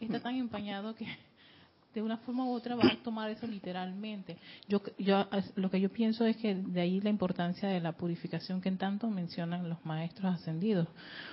[0.01, 1.05] está tan empañado que
[1.93, 4.36] de una forma u otra va a tomar eso literalmente.
[4.67, 8.59] Yo, yo, lo que yo pienso es que de ahí la importancia de la purificación
[8.59, 10.89] que en tanto mencionan los maestros ascendidos.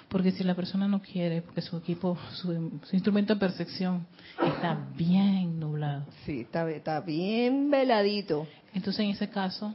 [0.09, 2.53] Porque si la persona no quiere, porque su equipo, su,
[2.93, 4.07] instrumento de percepción
[4.41, 6.07] está bien nublado.
[6.25, 8.47] Sí, está, está bien veladito.
[8.73, 9.75] Entonces en ese caso,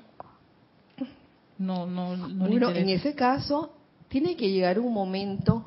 [1.62, 3.74] no, no, no bueno, en ese caso,
[4.08, 5.64] tiene que llegar un momento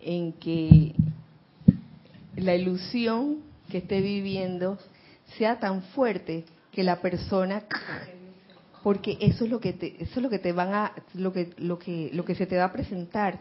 [0.00, 0.94] en que
[2.36, 4.78] la ilusión que esté viviendo
[5.38, 7.64] sea tan fuerte que la persona
[8.84, 11.50] porque eso es lo que te, eso es lo que te van a lo que
[11.58, 13.40] lo que lo que se te va a presentar.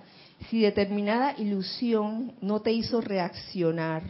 [0.50, 4.02] Si determinada ilusión no te hizo reaccionar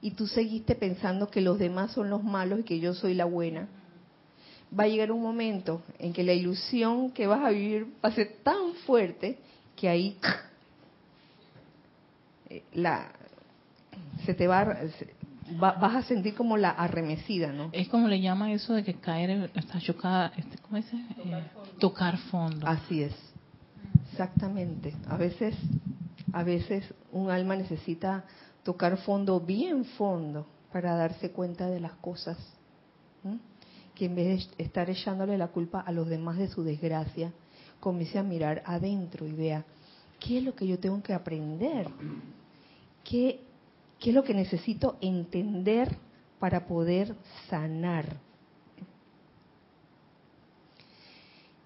[0.00, 3.24] y tú seguiste pensando que los demás son los malos y que yo soy la
[3.24, 3.68] buena
[4.78, 8.12] va a llegar un momento en que la ilusión que vas a vivir va a
[8.12, 9.38] ser tan fuerte
[9.76, 10.16] que ahí
[12.48, 13.12] eh, la
[14.24, 14.64] se te va,
[15.62, 17.70] va- vas a sentir como la arremecida, ¿no?
[17.72, 20.96] Es como le llaman eso de que caer, está chocada, este, ¿cómo dice?
[20.96, 21.42] Eh,
[21.78, 22.66] tocar fondo.
[22.66, 23.14] Así es.
[24.10, 24.94] Exactamente.
[25.08, 25.54] A veces,
[26.32, 28.24] a veces un alma necesita
[28.62, 32.36] tocar fondo, bien fondo, para darse cuenta de las cosas.
[34.00, 37.34] Que en vez de estar echándole la culpa a los demás de su desgracia,
[37.80, 39.62] comience a mirar adentro y vea
[40.18, 41.86] qué es lo que yo tengo que aprender,
[43.04, 43.40] qué,
[43.98, 45.94] qué es lo que necesito entender
[46.38, 47.14] para poder
[47.50, 48.16] sanar.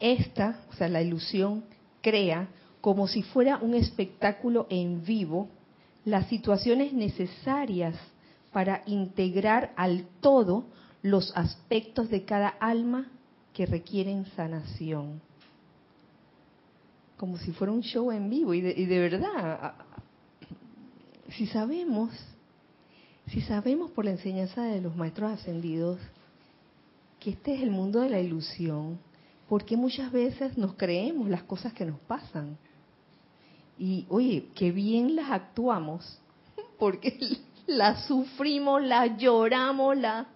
[0.01, 1.63] Esta, o sea, la ilusión
[2.03, 2.49] crea
[2.81, 5.47] como si fuera un espectáculo en vivo
[6.05, 7.95] las situaciones necesarias
[8.53, 10.65] para integrar al todo
[11.05, 13.07] los aspectos de cada alma
[13.53, 15.21] que requieren sanación.
[17.19, 19.75] Como si fuera un show en vivo y de, verdad,
[21.29, 22.11] si sabemos,
[23.27, 26.01] si sabemos por la enseñanza de los maestros ascendidos
[27.21, 28.99] que este es el mundo de la ilusión,
[29.47, 32.57] porque muchas veces nos creemos las cosas que nos pasan.
[33.79, 36.19] Y oye, qué bien las actuamos,
[36.79, 37.19] porque
[37.67, 40.29] las sufrimos, las lloramos, la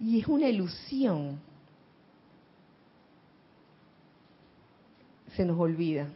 [0.00, 1.40] y es una ilusión.
[5.36, 6.08] Se nos olvida.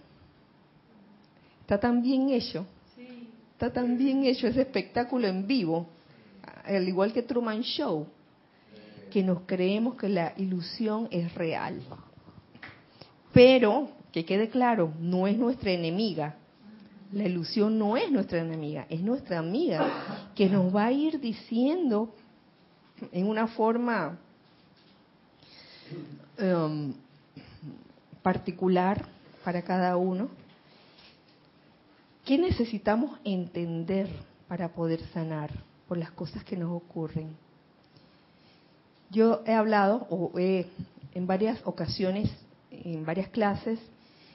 [1.60, 2.66] Está tan bien hecho.
[3.52, 5.88] Está tan bien hecho ese espectáculo en vivo,
[6.64, 8.06] al igual que Truman Show,
[9.10, 11.80] que nos creemos que la ilusión es real.
[13.32, 16.36] Pero, que quede claro, no es nuestra enemiga.
[17.12, 22.14] La ilusión no es nuestra enemiga, es nuestra amiga que nos va a ir diciendo
[23.12, 24.18] en una forma
[26.38, 26.94] um,
[28.22, 29.04] particular
[29.44, 30.28] para cada uno
[32.24, 34.08] qué necesitamos entender
[34.48, 35.50] para poder sanar
[35.88, 37.34] por las cosas que nos ocurren.
[39.10, 40.66] Yo he hablado, o he,
[41.14, 42.30] en varias ocasiones,
[42.70, 43.80] en varias clases,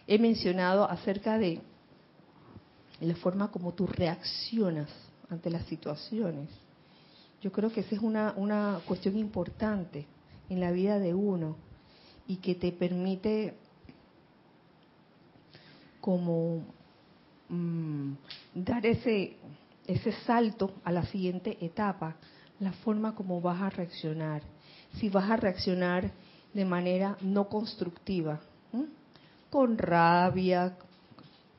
[0.07, 1.61] he mencionado acerca de
[2.99, 4.89] la forma como tú reaccionas
[5.29, 6.49] ante las situaciones.
[7.43, 10.05] Yo creo que esa es una, una cuestión importante
[10.49, 11.57] en la vida de uno
[12.25, 13.53] y que te permite
[15.99, 16.63] como
[17.49, 18.13] mm,
[18.55, 19.35] dar ese,
[19.85, 22.15] ese salto a la siguiente etapa,
[22.61, 24.41] la forma como vas a reaccionar.
[24.93, 26.11] Si vas a reaccionar
[26.53, 28.39] de manera no constructiva,
[29.49, 30.77] con rabia,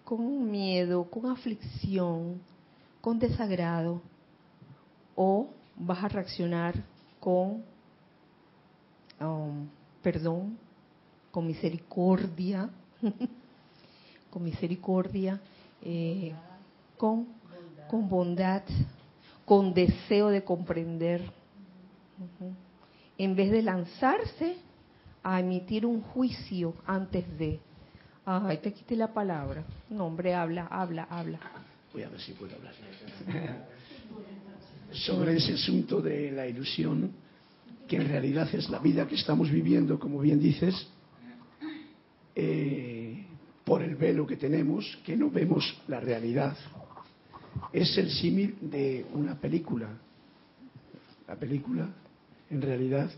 [0.03, 2.41] con miedo, con aflicción,
[3.03, 4.01] con desagrado,
[5.15, 6.75] o vas a reaccionar
[7.21, 7.63] con
[9.21, 9.69] um,
[10.03, 10.59] perdón,
[11.31, 12.69] con misericordia,
[14.31, 15.41] con misericordia,
[15.83, 16.35] eh,
[16.97, 17.27] con,
[17.89, 18.63] con bondad,
[19.45, 21.23] con deseo de comprender,
[23.17, 24.57] en vez de lanzarse
[25.23, 27.61] a emitir un juicio antes de,
[28.27, 31.39] ay, te quité la palabra, no hombre, habla, habla, habla.
[31.93, 32.75] Voy a ver si puedo hablar.
[34.95, 37.11] Sobre ese asunto de la ilusión,
[37.89, 40.87] que en realidad es la vida que estamos viviendo, como bien dices,
[42.35, 43.25] eh,
[43.65, 46.57] por el velo que tenemos, que no vemos la realidad.
[47.73, 49.89] Es el símil de una película.
[51.27, 51.89] La película,
[52.51, 53.11] en realidad,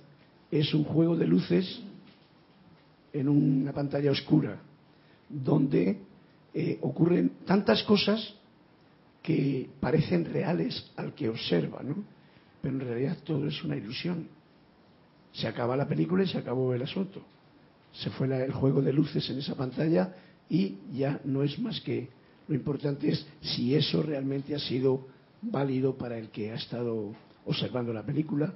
[0.50, 1.80] es un juego de luces
[3.12, 4.60] en una pantalla oscura,
[5.28, 5.98] donde
[6.54, 8.34] eh, ocurren tantas cosas
[9.26, 11.96] que parecen reales al que observa, ¿no?
[12.62, 14.28] Pero en realidad todo es una ilusión.
[15.32, 17.22] Se acaba la película y se acabó el asunto.
[17.92, 20.14] Se fue el juego de luces en esa pantalla
[20.48, 22.08] y ya no es más que
[22.46, 25.08] lo importante es si eso realmente ha sido
[25.42, 27.12] válido para el que ha estado
[27.44, 28.54] observando la película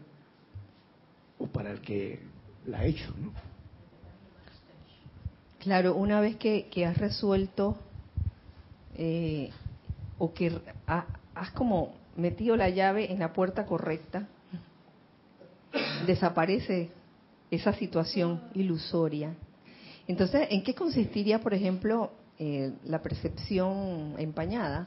[1.40, 2.20] o para el que
[2.66, 3.32] la ha hecho, ¿no?
[5.58, 7.76] Claro, una vez que, que has resuelto
[8.94, 9.50] eh,
[10.20, 10.52] o que
[10.86, 14.28] ha- has como metido la llave en la puerta correcta,
[16.06, 16.90] desaparece
[17.50, 19.34] esa situación ilusoria.
[20.06, 24.86] Entonces, ¿en qué consistiría, por ejemplo, eh, la percepción empañada?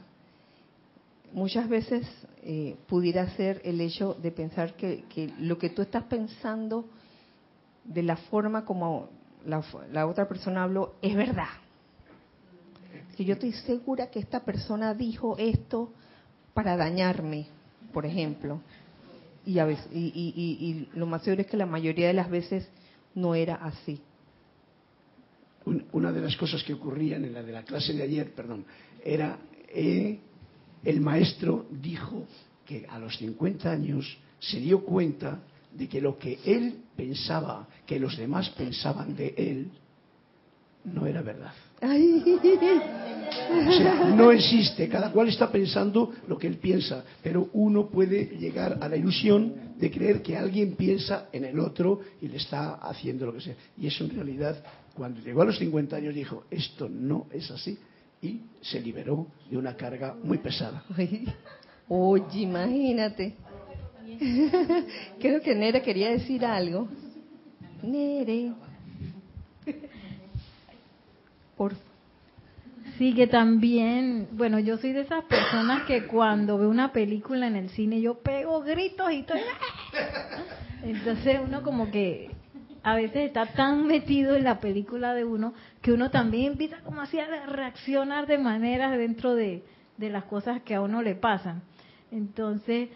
[1.34, 2.06] muchas veces
[2.42, 5.04] eh, pudiera ser el hecho de pensar que,
[5.40, 6.86] lo que tú estás pensando
[7.82, 9.08] de la forma como
[9.44, 9.62] la,
[9.92, 11.48] la otra persona habló es verdad.
[13.16, 15.92] Que yo estoy segura que esta persona dijo esto
[16.52, 17.46] para dañarme,
[17.92, 18.60] por ejemplo.
[19.46, 22.68] Y, a veces, y, lo más seguro es que la mayoría de las veces
[23.14, 24.00] no era así.
[25.66, 28.64] Un- una de las cosas que ocurrían en la de la clase de ayer, perdón,
[29.04, 29.38] era
[29.68, 30.18] eh,
[30.84, 32.26] el maestro dijo
[32.66, 35.40] que a los 50 años se dio cuenta
[35.72, 39.70] de que lo que él pensaba, que los demás pensaban de él,
[40.84, 41.52] no era verdad.
[41.80, 48.26] O sea, no existe, cada cual está pensando lo que él piensa, pero uno puede
[48.38, 52.74] llegar a la ilusión de creer que alguien piensa en el otro y le está
[52.74, 53.54] haciendo lo que sea.
[53.78, 54.62] Y eso en realidad,
[54.94, 57.78] cuando llegó a los 50 años, dijo, esto no es así,
[58.22, 60.84] y se liberó de una carga muy pesada.
[61.88, 63.34] Oye, imagínate.
[65.20, 66.88] Creo que Nere quería decir algo.
[67.82, 68.52] Nere.
[71.56, 71.74] Por
[72.98, 77.56] Sí, que también, bueno, yo soy de esas personas que cuando veo una película en
[77.56, 79.40] el cine yo pego gritos y estoy...
[80.84, 82.30] Entonces uno como que
[82.82, 87.00] a veces está tan metido en la película de uno que uno también empieza como
[87.00, 89.64] así a reaccionar de maneras dentro de,
[89.96, 91.62] de las cosas que a uno le pasan.
[92.12, 92.90] Entonces,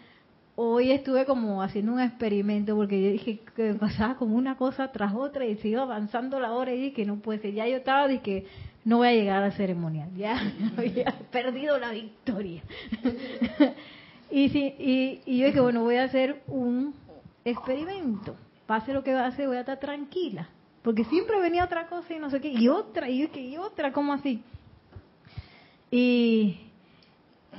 [0.61, 5.13] hoy estuve como haciendo un experimento porque yo dije que pasaba como una cosa tras
[5.15, 7.53] otra y se avanzando la hora y dije que no puede ser.
[7.53, 8.45] Ya yo estaba de que
[8.83, 10.37] no voy a llegar al ceremonial, ya
[10.77, 12.61] había perdido la victoria.
[14.31, 16.93] y, sí, y, y yo dije, bueno, voy a hacer un
[17.45, 18.35] experimento.
[18.65, 20.49] Pase lo que a hacer, voy a estar tranquila.
[20.81, 23.57] Porque siempre venía otra cosa y no sé qué, y otra, y, yo dije, y
[23.57, 24.43] otra, ¿cómo así?
[25.89, 26.68] Y,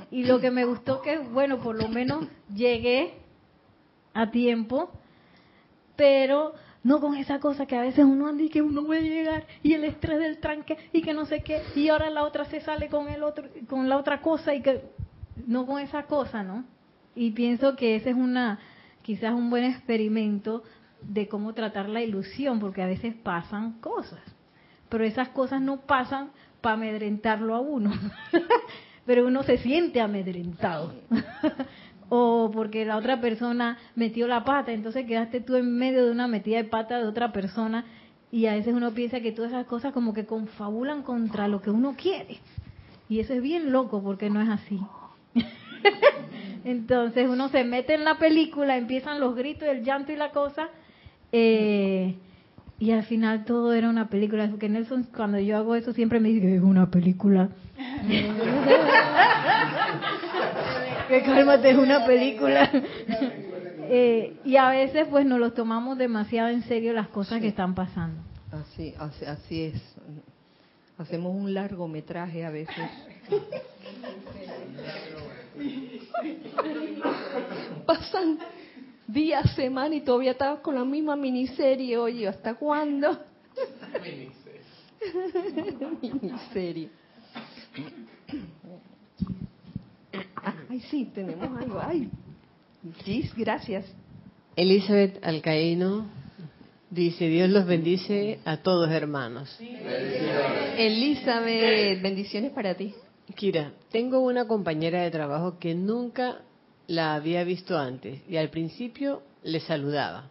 [0.09, 3.13] y lo que me gustó que, bueno, por lo menos llegué
[4.13, 4.91] a tiempo,
[5.95, 9.45] pero no con esa cosa que a veces uno anda y que uno puede llegar
[9.61, 12.59] y el estrés del tranque y que no sé qué y ahora la otra se
[12.61, 14.81] sale con el otro con la otra cosa y que
[15.45, 16.65] no con esa cosa, ¿no?
[17.13, 18.59] Y pienso que ese es una
[19.01, 20.63] quizás un buen experimento
[21.01, 24.21] de cómo tratar la ilusión, porque a veces pasan cosas,
[24.89, 26.31] pero esas cosas no pasan
[26.61, 27.91] para amedrentarlo a uno,
[29.05, 30.93] pero uno se siente amedrentado.
[32.09, 36.27] o porque la otra persona metió la pata, entonces quedaste tú en medio de una
[36.27, 37.85] metida de pata de otra persona
[38.31, 41.69] y a veces uno piensa que todas esas cosas como que confabulan contra lo que
[41.69, 42.39] uno quiere.
[43.09, 44.79] Y eso es bien loco porque no es así.
[46.63, 50.69] entonces uno se mete en la película, empiezan los gritos, el llanto y la cosa,
[51.31, 52.15] eh,
[52.79, 54.49] y al final todo era una película.
[54.49, 57.49] Porque Nelson, cuando yo hago eso, siempre me dice que es una película.
[61.07, 62.69] que cálmate, es una película.
[63.93, 67.75] Eh, y a veces pues nos lo tomamos demasiado en serio las cosas que están
[67.75, 68.21] pasando.
[68.49, 69.81] Así, así, así es.
[70.97, 72.89] Hacemos un largometraje a veces.
[77.85, 78.39] Pasan
[79.07, 81.97] días, semanas y todavía estás con la misma miniserie.
[81.97, 83.17] Oye, ¿hasta cuándo?
[86.01, 87.00] miniserie.
[90.69, 91.79] Ay, sí, tenemos algo.
[91.81, 92.09] Ay,
[93.03, 93.85] Gis, gracias.
[94.55, 96.07] Elizabeth Alcaíno
[96.89, 99.57] dice, Dios los bendice a todos hermanos.
[100.77, 102.93] Elizabeth, bendiciones para ti.
[103.35, 106.41] Kira, tengo una compañera de trabajo que nunca
[106.87, 110.27] la había visto antes y al principio le saludaba.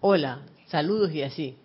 [0.00, 1.56] Hola, saludos y así.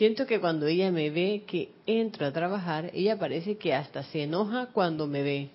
[0.00, 4.22] Siento que cuando ella me ve que entro a trabajar, ella parece que hasta se
[4.22, 5.50] enoja cuando me ve.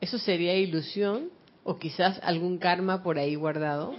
[0.00, 1.30] ¿Eso sería ilusión
[1.64, 3.96] o quizás algún karma por ahí guardado?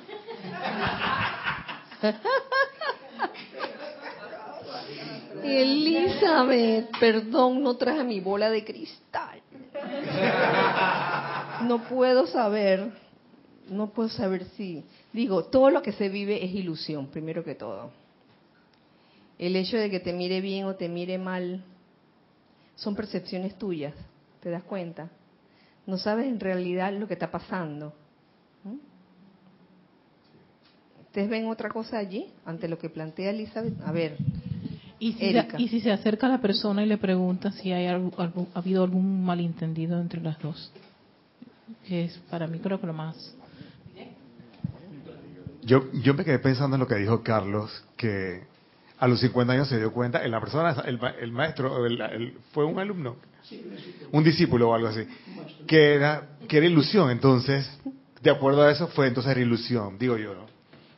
[5.43, 9.41] Elizabeth, perdón, no traje mi bola de cristal.
[11.63, 12.93] No puedo saber,
[13.67, 17.91] no puedo saber si, digo, todo lo que se vive es ilusión, primero que todo.
[19.41, 21.63] El hecho de que te mire bien o te mire mal
[22.75, 23.95] son percepciones tuyas,
[24.39, 25.09] ¿te das cuenta?
[25.87, 27.91] No sabes en realidad lo que está pasando.
[28.63, 28.75] ¿Mm?
[31.07, 33.81] ¿Ustedes ven otra cosa allí ante lo que plantea Elizabeth?
[33.83, 34.15] A ver,
[34.99, 35.59] Y si, Erika.
[35.59, 38.59] y si se acerca a la persona y le pregunta si hay algo- algo- ha
[38.59, 40.71] habido algún malentendido entre las dos,
[41.87, 43.35] que es para mí creo que lo más.
[45.63, 48.43] Yo, yo me quedé pensando en lo que dijo Carlos, que
[49.01, 52.33] a los 50 años se dio cuenta, en la persona, el, el maestro, el- el-
[52.53, 53.17] fue un alumno,
[54.11, 55.01] un discípulo o algo así,
[55.67, 57.69] que, era, que era ilusión, entonces,
[58.21, 60.45] de acuerdo a eso fue entonces era ilusión, digo yo, ¿no?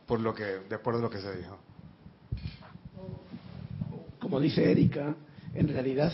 [0.06, 1.58] Por lo que, de acuerdo a lo que se dijo.
[4.20, 5.16] Como dice Erika,
[5.54, 6.14] en realidad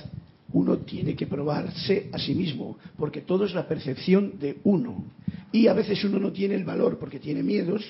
[0.54, 5.04] uno tiene que probarse a sí mismo, porque todo es la percepción de uno.
[5.52, 7.84] Y a veces uno no tiene el valor porque tiene miedos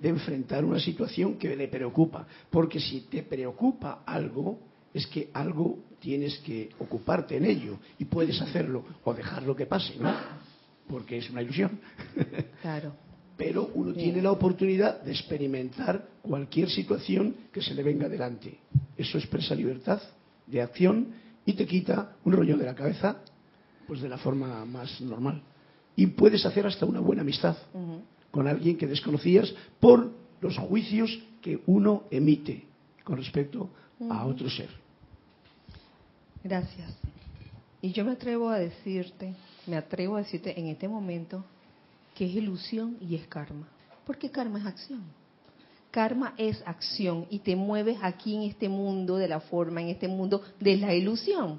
[0.00, 2.26] de enfrentar una situación que le preocupa.
[2.50, 4.58] Porque si te preocupa algo,
[4.92, 9.96] es que algo tienes que ocuparte en ello y puedes hacerlo o dejarlo que pase,
[9.98, 10.14] ¿no?
[10.88, 11.78] Porque es una ilusión.
[12.62, 12.94] Claro.
[13.36, 18.58] Pero uno tiene la oportunidad de experimentar cualquier situación que se le venga delante.
[18.96, 20.00] Eso expresa libertad
[20.46, 21.08] de acción
[21.44, 23.18] y te quita un rollo de la cabeza,
[23.86, 25.42] pues de la forma más normal.
[25.94, 27.56] Y puedes hacer hasta una buena amistad.
[28.36, 32.66] Con alguien que desconocías por los juicios que uno emite
[33.02, 33.70] con respecto
[34.10, 34.68] a otro ser.
[36.44, 36.94] Gracias.
[37.80, 39.34] Y yo me atrevo a decirte,
[39.66, 41.44] me atrevo a decirte en este momento
[42.14, 43.66] que es ilusión y es karma.
[44.04, 45.02] Porque karma es acción.
[45.90, 50.08] Karma es acción y te mueves aquí en este mundo de la forma, en este
[50.08, 51.58] mundo de la ilusión.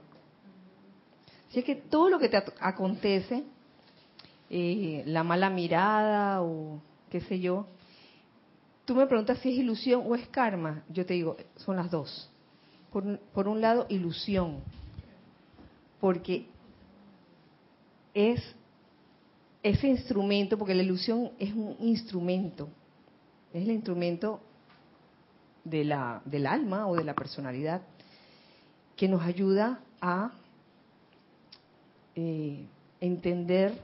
[1.49, 3.43] Así que todo lo que te ac- acontece,
[4.49, 7.65] eh, la mala mirada o qué sé yo,
[8.85, 10.83] tú me preguntas si es ilusión o es karma.
[10.89, 12.29] Yo te digo, son las dos.
[12.91, 14.59] Por, por un lado, ilusión,
[15.99, 16.47] porque
[18.13, 18.41] es
[19.61, 22.69] ese instrumento, porque la ilusión es un instrumento,
[23.53, 24.39] es el instrumento
[25.63, 27.81] de la, del alma o de la personalidad
[28.95, 30.31] que nos ayuda a
[32.15, 32.65] eh,
[32.99, 33.79] entender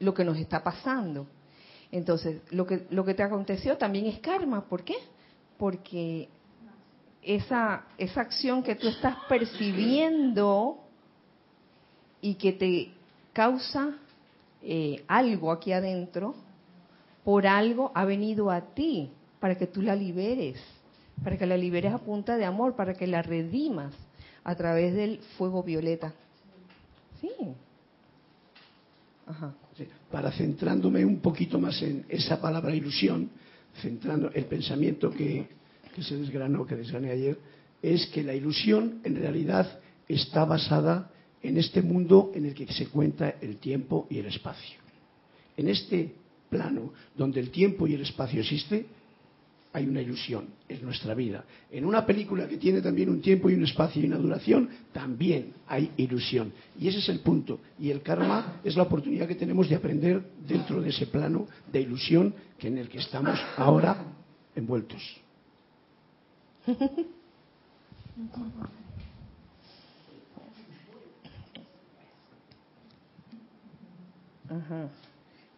[0.00, 1.26] lo que nos está pasando.
[1.90, 4.64] Entonces, lo que, lo que te aconteció también es karma.
[4.64, 4.96] ¿Por qué?
[5.56, 6.28] Porque
[7.22, 10.78] esa, esa acción que tú estás percibiendo
[12.20, 12.90] y que te
[13.32, 13.94] causa
[14.62, 16.34] eh, algo aquí adentro,
[17.24, 20.58] por algo ha venido a ti, para que tú la liberes,
[21.22, 23.94] para que la liberes a punta de amor, para que la redimas
[24.44, 26.12] a través del fuego violeta.
[27.20, 27.30] Sí.
[29.26, 29.52] Ajá.
[30.10, 33.30] Para centrándome un poquito más en esa palabra ilusión,
[33.80, 35.46] centrando el pensamiento que,
[36.00, 37.38] se desgranó, que desgrané ayer,
[37.82, 41.10] es que la ilusión en realidad está basada
[41.42, 44.78] en este mundo en el que se cuenta el tiempo y el espacio.
[45.56, 46.14] En este
[46.48, 48.86] plano donde el tiempo y el espacio existe,
[49.72, 51.44] hay una ilusión, es nuestra vida.
[51.70, 55.52] En una película que tiene también un tiempo y un espacio y una duración, también
[55.66, 56.52] hay ilusión.
[56.78, 57.60] Y ese es el punto.
[57.78, 61.80] Y el karma es la oportunidad que tenemos de aprender dentro de ese plano de
[61.80, 64.04] ilusión que en el que estamos ahora
[64.54, 65.02] envueltos.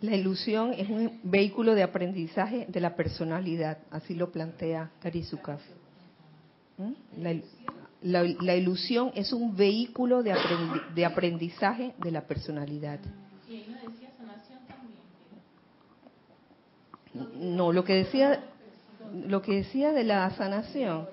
[0.02, 5.58] La ilusión es un vehículo de aprendizaje de la personalidad, así lo plantea Karizuka.
[6.78, 6.92] ¿Mm?
[7.22, 7.34] La,
[8.22, 12.98] la- la ilusión es un vehículo de, aprendi- de aprendizaje de la personalidad.
[17.34, 18.40] No, lo que decía,
[19.26, 21.08] lo que decía de la sanación,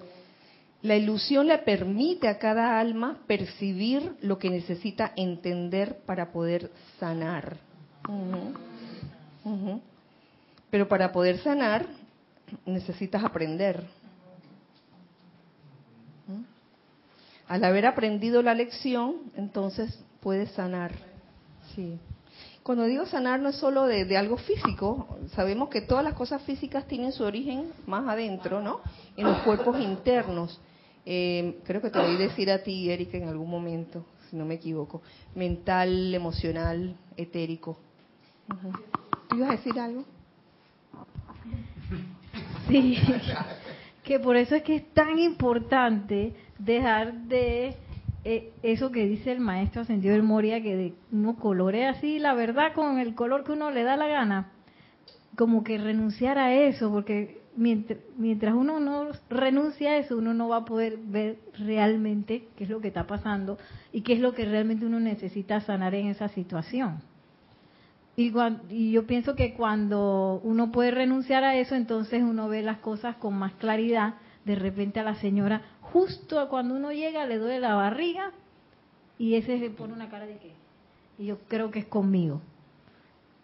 [0.84, 7.58] la ilusión le permite a cada alma percibir lo que necesita entender para poder sanar.
[9.48, 9.82] Ujú.
[10.70, 11.86] Pero para poder sanar
[12.66, 13.84] necesitas aprender.
[16.28, 16.44] ¿Mm?
[17.48, 20.92] Al haber aprendido la lección, entonces puedes sanar.
[21.74, 21.98] Sí.
[22.64, 26.86] Cuando digo sanar no es solo de, algo físico, sabemos que todas las cosas físicas
[26.86, 28.82] tienen su origen más adentro, ¿no?
[29.16, 30.60] En los cuerpos internos.
[31.06, 34.56] Eh, creo que te oí decir a ti, Erika, en algún momento, si no me
[34.56, 35.02] equivoco,
[35.34, 37.78] mental, emocional, etérico.
[38.50, 39.07] Ujú.
[39.28, 40.04] ¿Tú ibas a decir algo?
[42.68, 42.98] Sí,
[44.04, 47.78] que por eso es que es tan importante dejar de
[48.26, 52.34] eh, eso que dice el maestro ascendido del Moria, que de uno colorea así la
[52.34, 54.52] verdad con el color que uno le da la gana,
[55.38, 60.50] como que renunciar a eso, porque mientras, mientras uno no renuncia a eso, uno no
[60.50, 63.58] va a poder ver realmente qué es lo que está pasando
[63.94, 67.00] y qué es lo que realmente uno necesita sanar en esa situación.
[68.20, 68.34] Y,
[68.70, 73.16] y yo pienso que cuando uno puede renunciar a eso, entonces uno ve las cosas
[73.18, 74.16] con más claridad.
[74.44, 78.32] De repente a la señora, justo cuando uno llega, le duele la barriga
[79.20, 80.52] y ese se pone una cara de que,
[81.20, 82.42] y yo creo que es conmigo.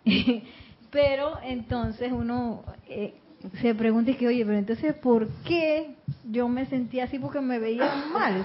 [0.91, 3.13] pero entonces uno eh,
[3.61, 5.95] se pregunta y que, oye, pero entonces, ¿por qué
[6.31, 7.19] yo me sentía así?
[7.19, 8.43] Porque me veía mal.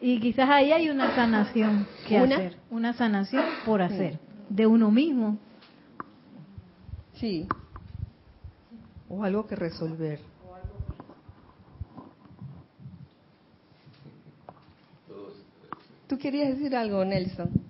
[0.00, 2.36] Y quizás ahí hay una sanación que ¿Una?
[2.36, 4.18] hacer, una sanación por hacer,
[4.48, 5.38] de uno mismo.
[7.14, 7.46] Sí.
[9.08, 10.20] O algo que resolver.
[16.08, 17.66] ¿Tú querías decir algo, Nelson?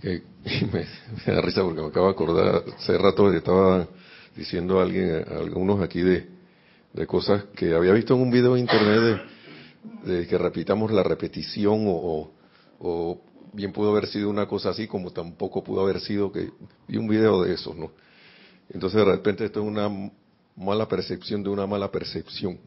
[0.00, 0.22] que
[0.72, 0.86] me,
[1.26, 3.88] me da risa porque me acabo de acordar, hace rato que estaba
[4.36, 6.26] diciendo a alguien, a algunos aquí de,
[6.92, 9.24] de cosas que había visto en un video de internet
[10.04, 12.32] de, de que repitamos la repetición o, o,
[12.80, 13.20] o
[13.56, 16.50] bien pudo haber sido una cosa así como tampoco pudo haber sido que
[16.86, 17.90] vi un video de eso, ¿no?
[18.68, 19.88] Entonces de repente esto es una
[20.54, 22.58] mala percepción de una mala percepción,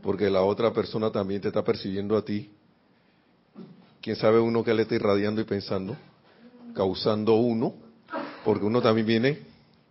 [0.00, 2.50] porque la otra persona también te está percibiendo a ti.
[4.00, 5.96] Quién sabe uno que le está irradiando y pensando,
[6.74, 7.74] causando uno,
[8.44, 9.38] porque uno también viene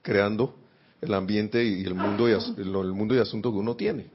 [0.01, 0.55] creando
[1.01, 4.07] el ambiente y el mundo y el, mundo y asunto que uno tiene.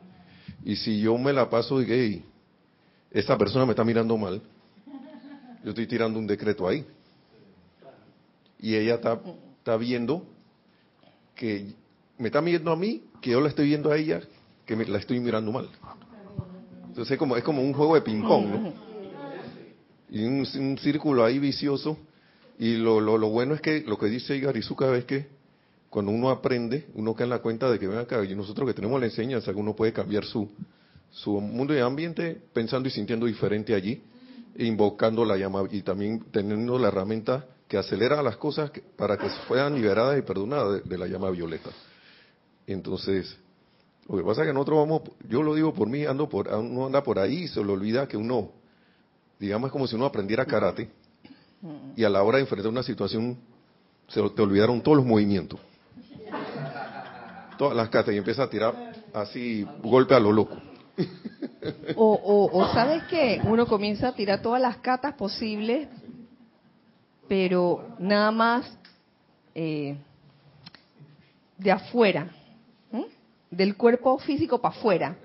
[0.64, 2.24] Y si yo me la paso de gay,
[3.10, 4.40] esa persona me está mirando mal,
[5.64, 6.84] yo estoy tirando un decreto ahí.
[8.60, 9.18] Y ella está,
[9.58, 10.26] está viendo
[11.34, 11.72] que
[12.18, 14.20] me está viendo a mí, que yo la estoy viendo a ella,
[14.66, 15.68] que me, la estoy mirando mal.
[16.88, 18.72] Entonces es como, es como un juego de ping-pong, ¿no?
[20.10, 21.98] Y un, círculo ahí vicioso.
[22.58, 25.26] Y lo, lo, lo bueno es que lo que dice Igarizuka es que
[25.90, 28.74] cuando uno aprende, uno cae en la cuenta de que ven acá, y nosotros que
[28.74, 30.48] tenemos la enseñanza, que uno puede cambiar su,
[31.10, 34.02] su mundo y ambiente pensando y sintiendo diferente allí,
[34.56, 39.74] invocando la llama y también teniendo la herramienta que acelera las cosas para que fueran
[39.74, 41.70] liberadas y perdonadas de, la llama violeta.
[42.66, 43.36] Entonces,
[44.08, 46.86] lo que pasa es que nosotros vamos, yo lo digo por mí, ando por, uno
[46.86, 48.50] anda por ahí y se le olvida que uno,
[49.38, 50.90] digamos, es como si uno aprendiera karate
[51.96, 53.38] y a la hora de enfrentar una situación
[54.08, 55.58] se te olvidaron todos los movimientos.
[57.56, 60.56] Todas las catas y empieza a tirar así golpe a lo loco.
[61.96, 65.88] O, o, sabes que uno comienza a tirar todas las catas posibles,
[67.28, 68.78] pero nada más
[69.54, 69.96] eh,
[71.58, 72.28] de afuera,
[73.50, 75.16] del cuerpo físico para afuera.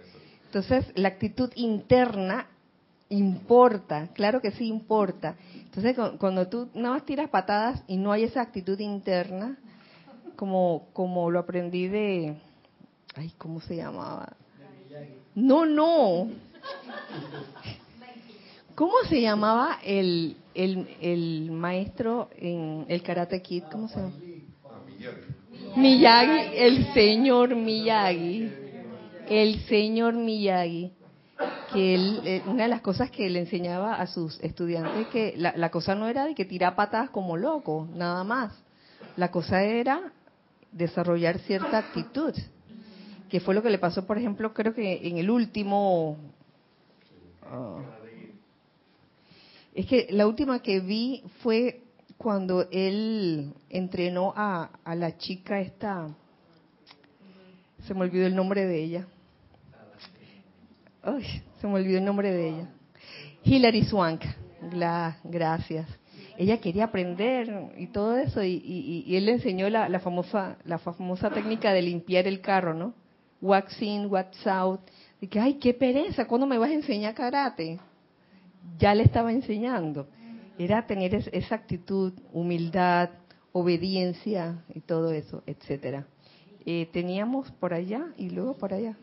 [0.46, 2.48] Entonces, la actitud interna
[3.10, 5.36] importa, claro que sí importa.
[5.56, 9.58] Entonces, cu- cuando tú nada más tiras patadas y no hay esa actitud interna,
[10.36, 12.36] como, como lo aprendí de,
[13.16, 14.34] ay, ¿cómo se llamaba?
[15.36, 16.30] No, no.
[18.76, 23.64] ¿Cómo se llamaba el, el, el maestro en el Karate Kid?
[23.72, 24.14] ¿Cómo se llama?
[25.76, 28.52] Miyagi, el señor Miyagi.
[29.28, 30.94] El señor Miyagi.
[31.74, 35.54] Que él, eh, una de las cosas que le enseñaba a sus estudiantes que la,
[35.56, 38.54] la cosa no era de que tirar patadas como loco, nada más.
[39.16, 40.12] La cosa era
[40.72, 42.34] desarrollar cierta actitud
[43.30, 46.18] que fue lo que le pasó, por ejemplo, creo que en el último...
[47.44, 47.80] ah,
[49.74, 51.84] es que la última que vi fue
[52.18, 56.10] cuando él entrenó a, a la chica esta...
[57.88, 59.08] Se me olvidó el nombre de ella.
[61.62, 62.70] Se me olvidó el nombre de ella.
[63.44, 64.22] Hilary Swank.
[65.24, 65.88] Gracias.
[66.38, 70.58] Ella quería aprender y todo eso y, y- y él le enseñó la, la famosa
[70.66, 72.94] la famosa técnica de limpiar el carro, ¿no?
[73.42, 74.82] Wax in, wax out.
[75.22, 77.80] Y que, ay, qué pereza, ¿cuándo me vas a enseñar karate?
[78.78, 80.08] Ya le estaba enseñando.
[80.58, 83.10] Era tener es- esa actitud, humildad,
[83.52, 86.06] obediencia y todo eso, etcétera.
[86.66, 88.96] Eh, teníamos por allá y luego por allá.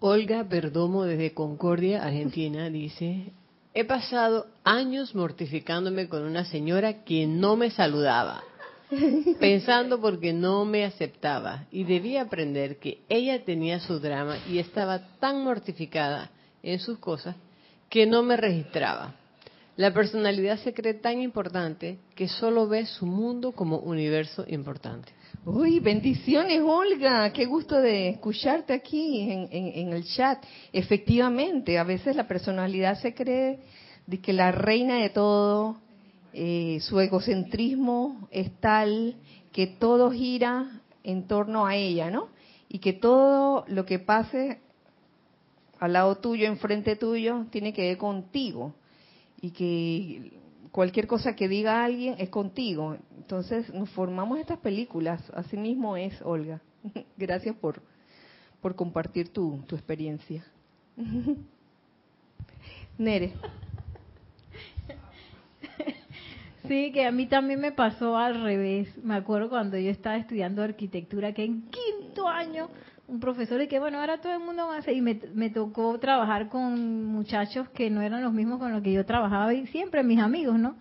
[0.00, 3.32] Olga Perdomo desde Concordia, Argentina, dice,
[3.74, 8.42] he pasado años mortificándome con una señora que no me saludaba,
[9.40, 15.00] pensando porque no me aceptaba y debía aprender que ella tenía su drama y estaba
[15.18, 16.30] tan mortificada
[16.62, 17.36] en sus cosas
[17.88, 19.14] que no me registraba.
[19.76, 25.12] La personalidad se cree tan importante que solo ve su mundo como universo importante.
[25.44, 27.30] Uy, bendiciones, Olga.
[27.32, 30.42] Qué gusto de escucharte aquí en, en- en el chat.
[30.72, 33.58] Efectivamente, a veces la personalidad se cree
[34.06, 35.76] de que la reina de todo,
[36.38, 39.16] eh, su egocentrismo es tal
[39.52, 42.28] que todo gira en torno a ella, ¿no?
[42.68, 44.60] Y que todo lo que pase
[45.80, 48.74] al lado tuyo, enfrente tuyo, tiene que ver contigo.
[49.40, 50.38] Y que
[50.72, 52.98] cualquier cosa que diga alguien es contigo.
[53.16, 55.22] Entonces nos formamos estas películas.
[55.32, 56.60] Así mismo es, Olga.
[57.16, 57.80] Gracias por,
[58.60, 60.44] por compartir tu, tu experiencia.
[62.98, 63.32] Nere.
[66.68, 68.96] Sí, que a mí también me pasó al revés.
[69.02, 72.68] Me acuerdo cuando yo estaba estudiando arquitectura, que en quinto año
[73.08, 75.50] un profesor y que bueno, ahora todo el mundo va a hacer, y me, me
[75.50, 79.66] tocó trabajar con muchachos que no eran los mismos con los que yo trabajaba y
[79.68, 80.76] siempre mis amigos, ¿no?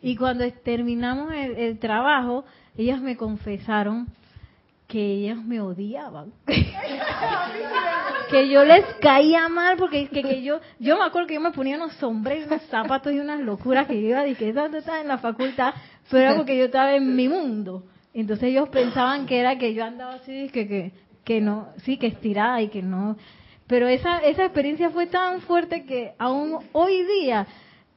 [0.00, 2.44] Y cuando terminamos el, el trabajo,
[2.76, 4.06] ellas me confesaron
[4.86, 6.32] que ellas me odiaban.
[8.30, 11.52] que yo les caía mal porque que, que yo yo me acuerdo que yo me
[11.52, 15.00] ponía unos sombreros, unos zapatos y unas locuras que yo iba y que ¿dónde estaba
[15.00, 15.74] en la facultad?
[16.10, 17.84] Pero era porque yo estaba en mi mundo.
[18.14, 20.92] Entonces ellos pensaban que era que yo andaba así, que, que,
[21.24, 23.16] que no, sí, que estirada y que no.
[23.66, 27.46] Pero esa, esa experiencia fue tan fuerte que aún hoy día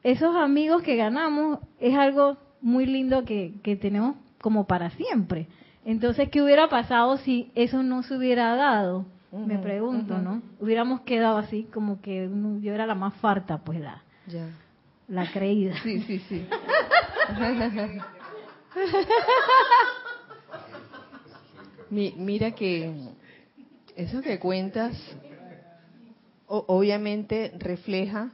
[0.03, 5.47] esos amigos que ganamos es algo muy lindo que, que tenemos como para siempre.
[5.85, 9.05] Entonces, ¿qué hubiera pasado si eso no se hubiera dado?
[9.31, 10.17] Me pregunto.
[10.17, 10.41] ¿no?
[10.59, 14.47] Hubiéramos quedado así como que uno- yo era la más farta, pues la, Ya.
[15.07, 15.75] la creída.
[15.83, 16.45] Sí, sí, sí.
[21.89, 22.93] Mi- mira que
[23.95, 24.95] eso que cuentas
[26.47, 28.31] o- obviamente refleja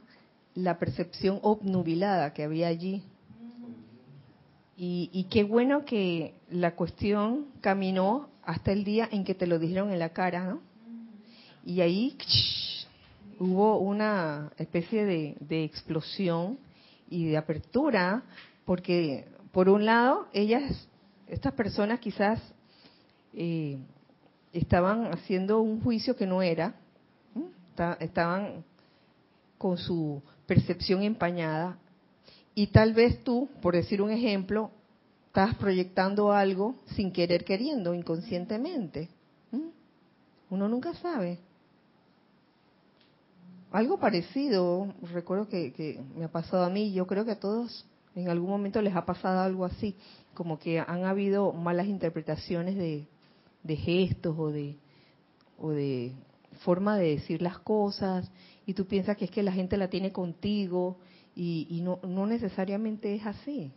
[0.54, 3.02] la percepción obnubilada que había allí.
[4.76, 9.58] Y, y qué bueno que la cuestión caminó hasta el día en que te lo
[9.58, 10.60] dijeron en la cara, ¿no?
[11.68, 12.16] Y ahí
[13.38, 16.58] hubo una especie de, explosión
[17.10, 18.22] y de apertura,
[18.64, 20.88] porque por un lado, ellas,
[21.26, 22.40] estas personas quizás
[23.34, 23.78] eh,
[24.54, 26.74] estaban haciendo un juicio que no era,
[28.00, 28.64] estaban
[29.58, 31.78] con su percepción empañada,
[32.54, 34.70] y tal vez tú, por decir un ejemplo,
[35.26, 39.10] estás proyectando algo sin querer queriendo, inconscientemente.
[40.50, 41.38] Uno nunca sabe.
[43.70, 47.86] Algo parecido, recuerdo que, que me ha pasado a mí, yo creo que a todos
[48.14, 49.94] en algún momento les ha pasado algo así,
[50.34, 53.06] como que han habido malas interpretaciones de,
[53.76, 54.76] gestos o de,
[55.58, 56.12] o de
[56.64, 58.30] forma de decir las cosas,
[58.64, 60.96] y tú piensas que es que la gente la tiene contigo,
[61.36, 63.70] y, y no, no necesariamente es así.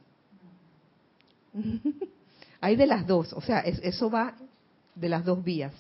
[2.62, 4.36] Hay de las dos, o sea, es- eso va
[4.96, 5.74] de las dos vías.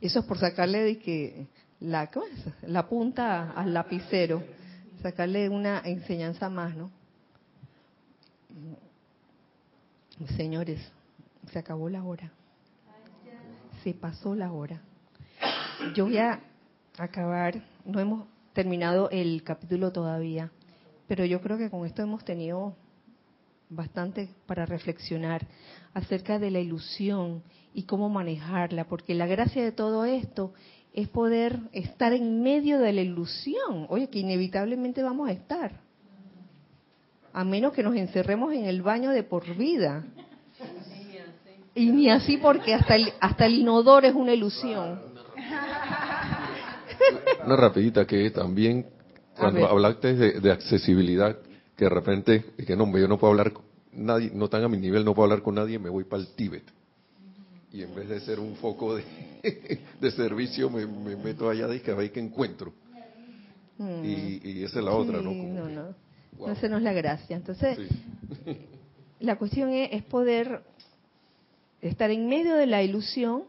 [0.00, 1.46] Eso es por sacarle de que
[1.80, 2.26] la, ¿cómo
[2.62, 4.42] la punta al lapicero,
[5.02, 6.90] sacarle una enseñanza más, ¿no?
[10.36, 10.80] Señores,
[11.52, 12.32] se acabó la hora.
[13.84, 14.80] Se pasó la hora.
[15.94, 16.40] Yo voy a
[16.98, 20.50] acabar, no hemos terminado el capítulo todavía,
[21.06, 22.74] pero yo creo que con esto hemos tenido
[23.68, 25.46] bastante para reflexionar
[25.92, 27.42] acerca de la ilusión
[27.74, 30.54] y cómo manejarla, porque la gracia de todo esto
[30.96, 35.72] es poder estar en medio de la ilusión, oye, que inevitablemente vamos a estar,
[37.34, 40.04] a menos que nos encerremos en el baño de por vida.
[41.74, 45.02] Y ni así porque hasta el, hasta el inodoro es una ilusión.
[47.44, 48.86] Una rapidita que también,
[49.38, 51.36] cuando hablaste de, de accesibilidad,
[51.76, 53.52] que de repente, que no, yo no puedo hablar
[53.92, 56.34] nadie, no tan a mi nivel, no puedo hablar con nadie, me voy para el
[56.34, 56.64] Tíbet.
[57.76, 59.04] Y en vez de ser un foco de,
[60.00, 62.72] de servicio, me, me meto allá de que a ver qué encuentro.
[63.76, 64.02] Mm.
[64.02, 65.28] Y, y esa es la otra, ¿no?
[65.28, 65.94] Como no, que- no.
[66.38, 66.46] wow.
[66.48, 67.36] No, esa no es la gracia.
[67.36, 67.76] Entonces,
[68.46, 68.56] Sí.
[69.20, 70.62] la cuestión es, es poder
[71.82, 73.42] estar en medio de la ilusión,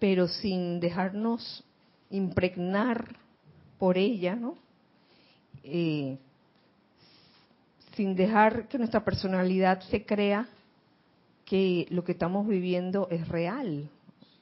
[0.00, 1.62] pero sin dejarnos
[2.10, 3.16] impregnar
[3.78, 4.56] por ella, ¿no?
[5.62, 6.18] Eh,
[7.94, 10.48] sin dejar que nuestra personalidad se crea
[11.50, 13.90] que lo que estamos viviendo es real.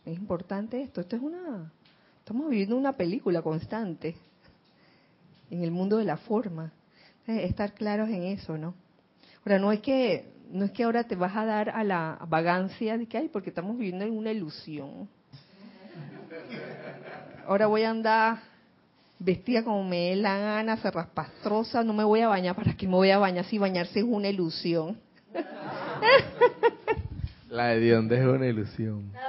[0.04, 1.00] Es importante esto.
[1.00, 1.72] Esto es una.
[2.18, 4.14] Estamos viviendo una película constante
[5.50, 6.70] en el mundo de la forma.
[7.26, 8.74] Estar claros en eso, ¿no?
[9.42, 12.98] Ahora, no es que no es que ahora te vas a dar a la vagancia
[12.98, 15.08] de que hay, porque estamos viviendo en una ilusión.
[17.46, 18.40] Ahora voy a andar
[19.18, 22.96] vestida como me dé la gana, zarraspastrosa, no me voy a bañar, ¿para qué me
[22.96, 25.00] voy a bañar si bañarse es una ilusión?
[27.50, 29.12] La de Dios es una ilusión.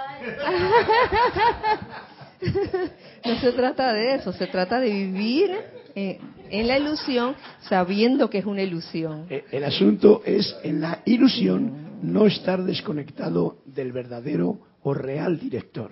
[3.25, 5.51] No se trata de eso, se trata de vivir
[5.93, 9.25] eh, en la ilusión sabiendo que es una ilusión.
[9.29, 15.91] Eh, El asunto es en la ilusión no estar desconectado del verdadero o real director.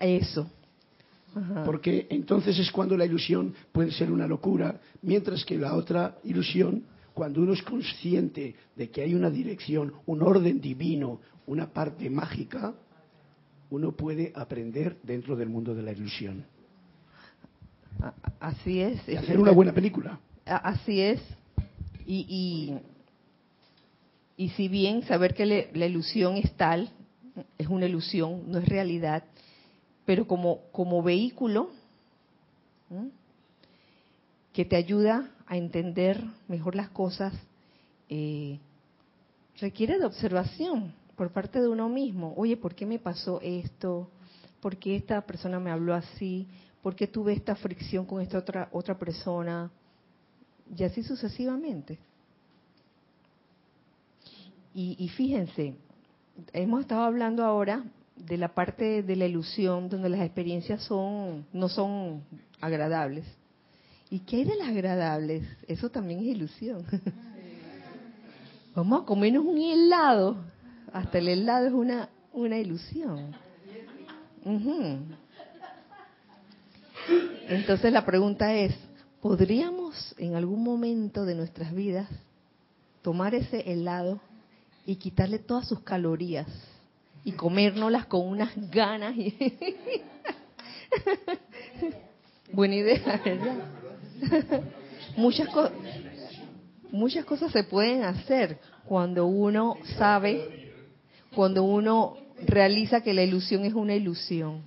[0.00, 0.50] Eso.
[1.34, 1.62] Ajá.
[1.64, 6.82] Porque entonces es cuando la ilusión puede ser una locura, mientras que la otra ilusión,
[7.14, 12.74] cuando uno es consciente de que hay una dirección, un orden divino, una parte mágica,
[13.70, 16.44] uno puede aprender dentro del mundo de la ilusión.
[18.38, 19.06] Así es.
[19.08, 20.18] Y hacer una buena película.
[20.46, 21.20] Así es.
[22.06, 22.26] Y,
[24.36, 26.90] y, y si bien saber que le- la ilusión es tal,
[27.58, 29.22] es una ilusión, no es realidad,
[30.06, 31.70] pero como, como vehículo.
[34.52, 37.32] Que te ayuda a entender mejor las cosas,
[38.08, 38.58] eh,
[39.60, 42.34] requiere de observación por parte de uno mismo.
[42.36, 44.10] Oye, ¿por qué me pasó esto?
[44.60, 46.46] ¿Por qué esta persona me habló así?
[46.82, 49.70] ¿Por qué tuve esta fricción con esta otra, otra persona?
[50.76, 51.98] Y así sucesivamente.
[54.74, 55.74] Y, y fíjense,
[56.52, 57.84] hemos estado hablando ahora
[58.16, 62.22] de la parte de la ilusión donde las experiencias son no son
[62.60, 63.24] agradables.
[64.10, 65.46] ¿Y qué hay de las agradables?
[65.68, 66.84] Eso también es ilusión.
[68.74, 70.36] Vamos a comernos un helado.
[70.92, 73.34] Hasta el helado es una, una ilusión.
[74.44, 74.98] Ujú.
[77.48, 78.74] Entonces la pregunta es,
[79.20, 82.08] ¿podríamos en algún momento de nuestras vidas
[83.02, 84.20] tomar ese helado
[84.86, 86.48] y quitarle todas sus calorías
[87.22, 89.14] y comérnoslas con unas ganas?
[92.52, 93.80] Buena idea, ¿verdad?
[95.16, 95.48] muchas,
[96.90, 100.72] muchas cosas se pueden hacer cuando uno sabe,
[101.34, 102.16] cuando uno
[102.46, 104.62] realiza que la ilusión es una ilusión.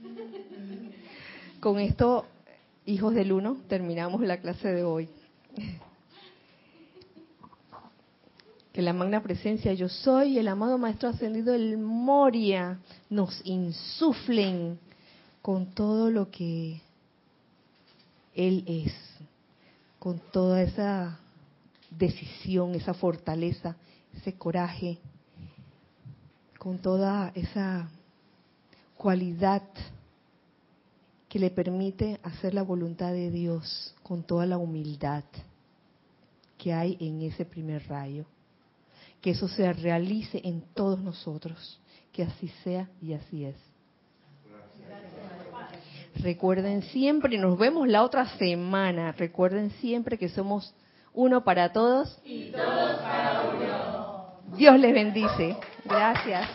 [1.59, 2.25] Con esto,
[2.85, 5.09] hijos del uno, terminamos la clase de hoy.
[8.71, 12.79] Que la magna presencia yo soy, el amado Maestro Ascendido, el Moria,
[13.09, 14.79] nos insuflen
[15.43, 16.81] con todo lo que
[18.33, 19.12] Él es,
[20.03, 21.17] con toda esa
[21.89, 23.77] decisión, esa fortaleza,
[24.13, 24.97] ese coraje,
[26.59, 27.89] con toda esa
[28.97, 29.63] cualidad
[31.29, 35.23] que le permite hacer la voluntad de Dios con toda la humildad
[36.57, 38.25] que hay en ese primer rayo.
[39.21, 41.79] Que eso se realice en todos nosotros,
[42.11, 43.72] que así sea y así es.
[46.21, 50.73] Recuerden siempre, nos vemos la otra semana, recuerden siempre que somos
[51.13, 54.57] uno para todos y todos para uno.
[54.57, 55.57] Dios les bendice.
[55.85, 56.47] Gracias.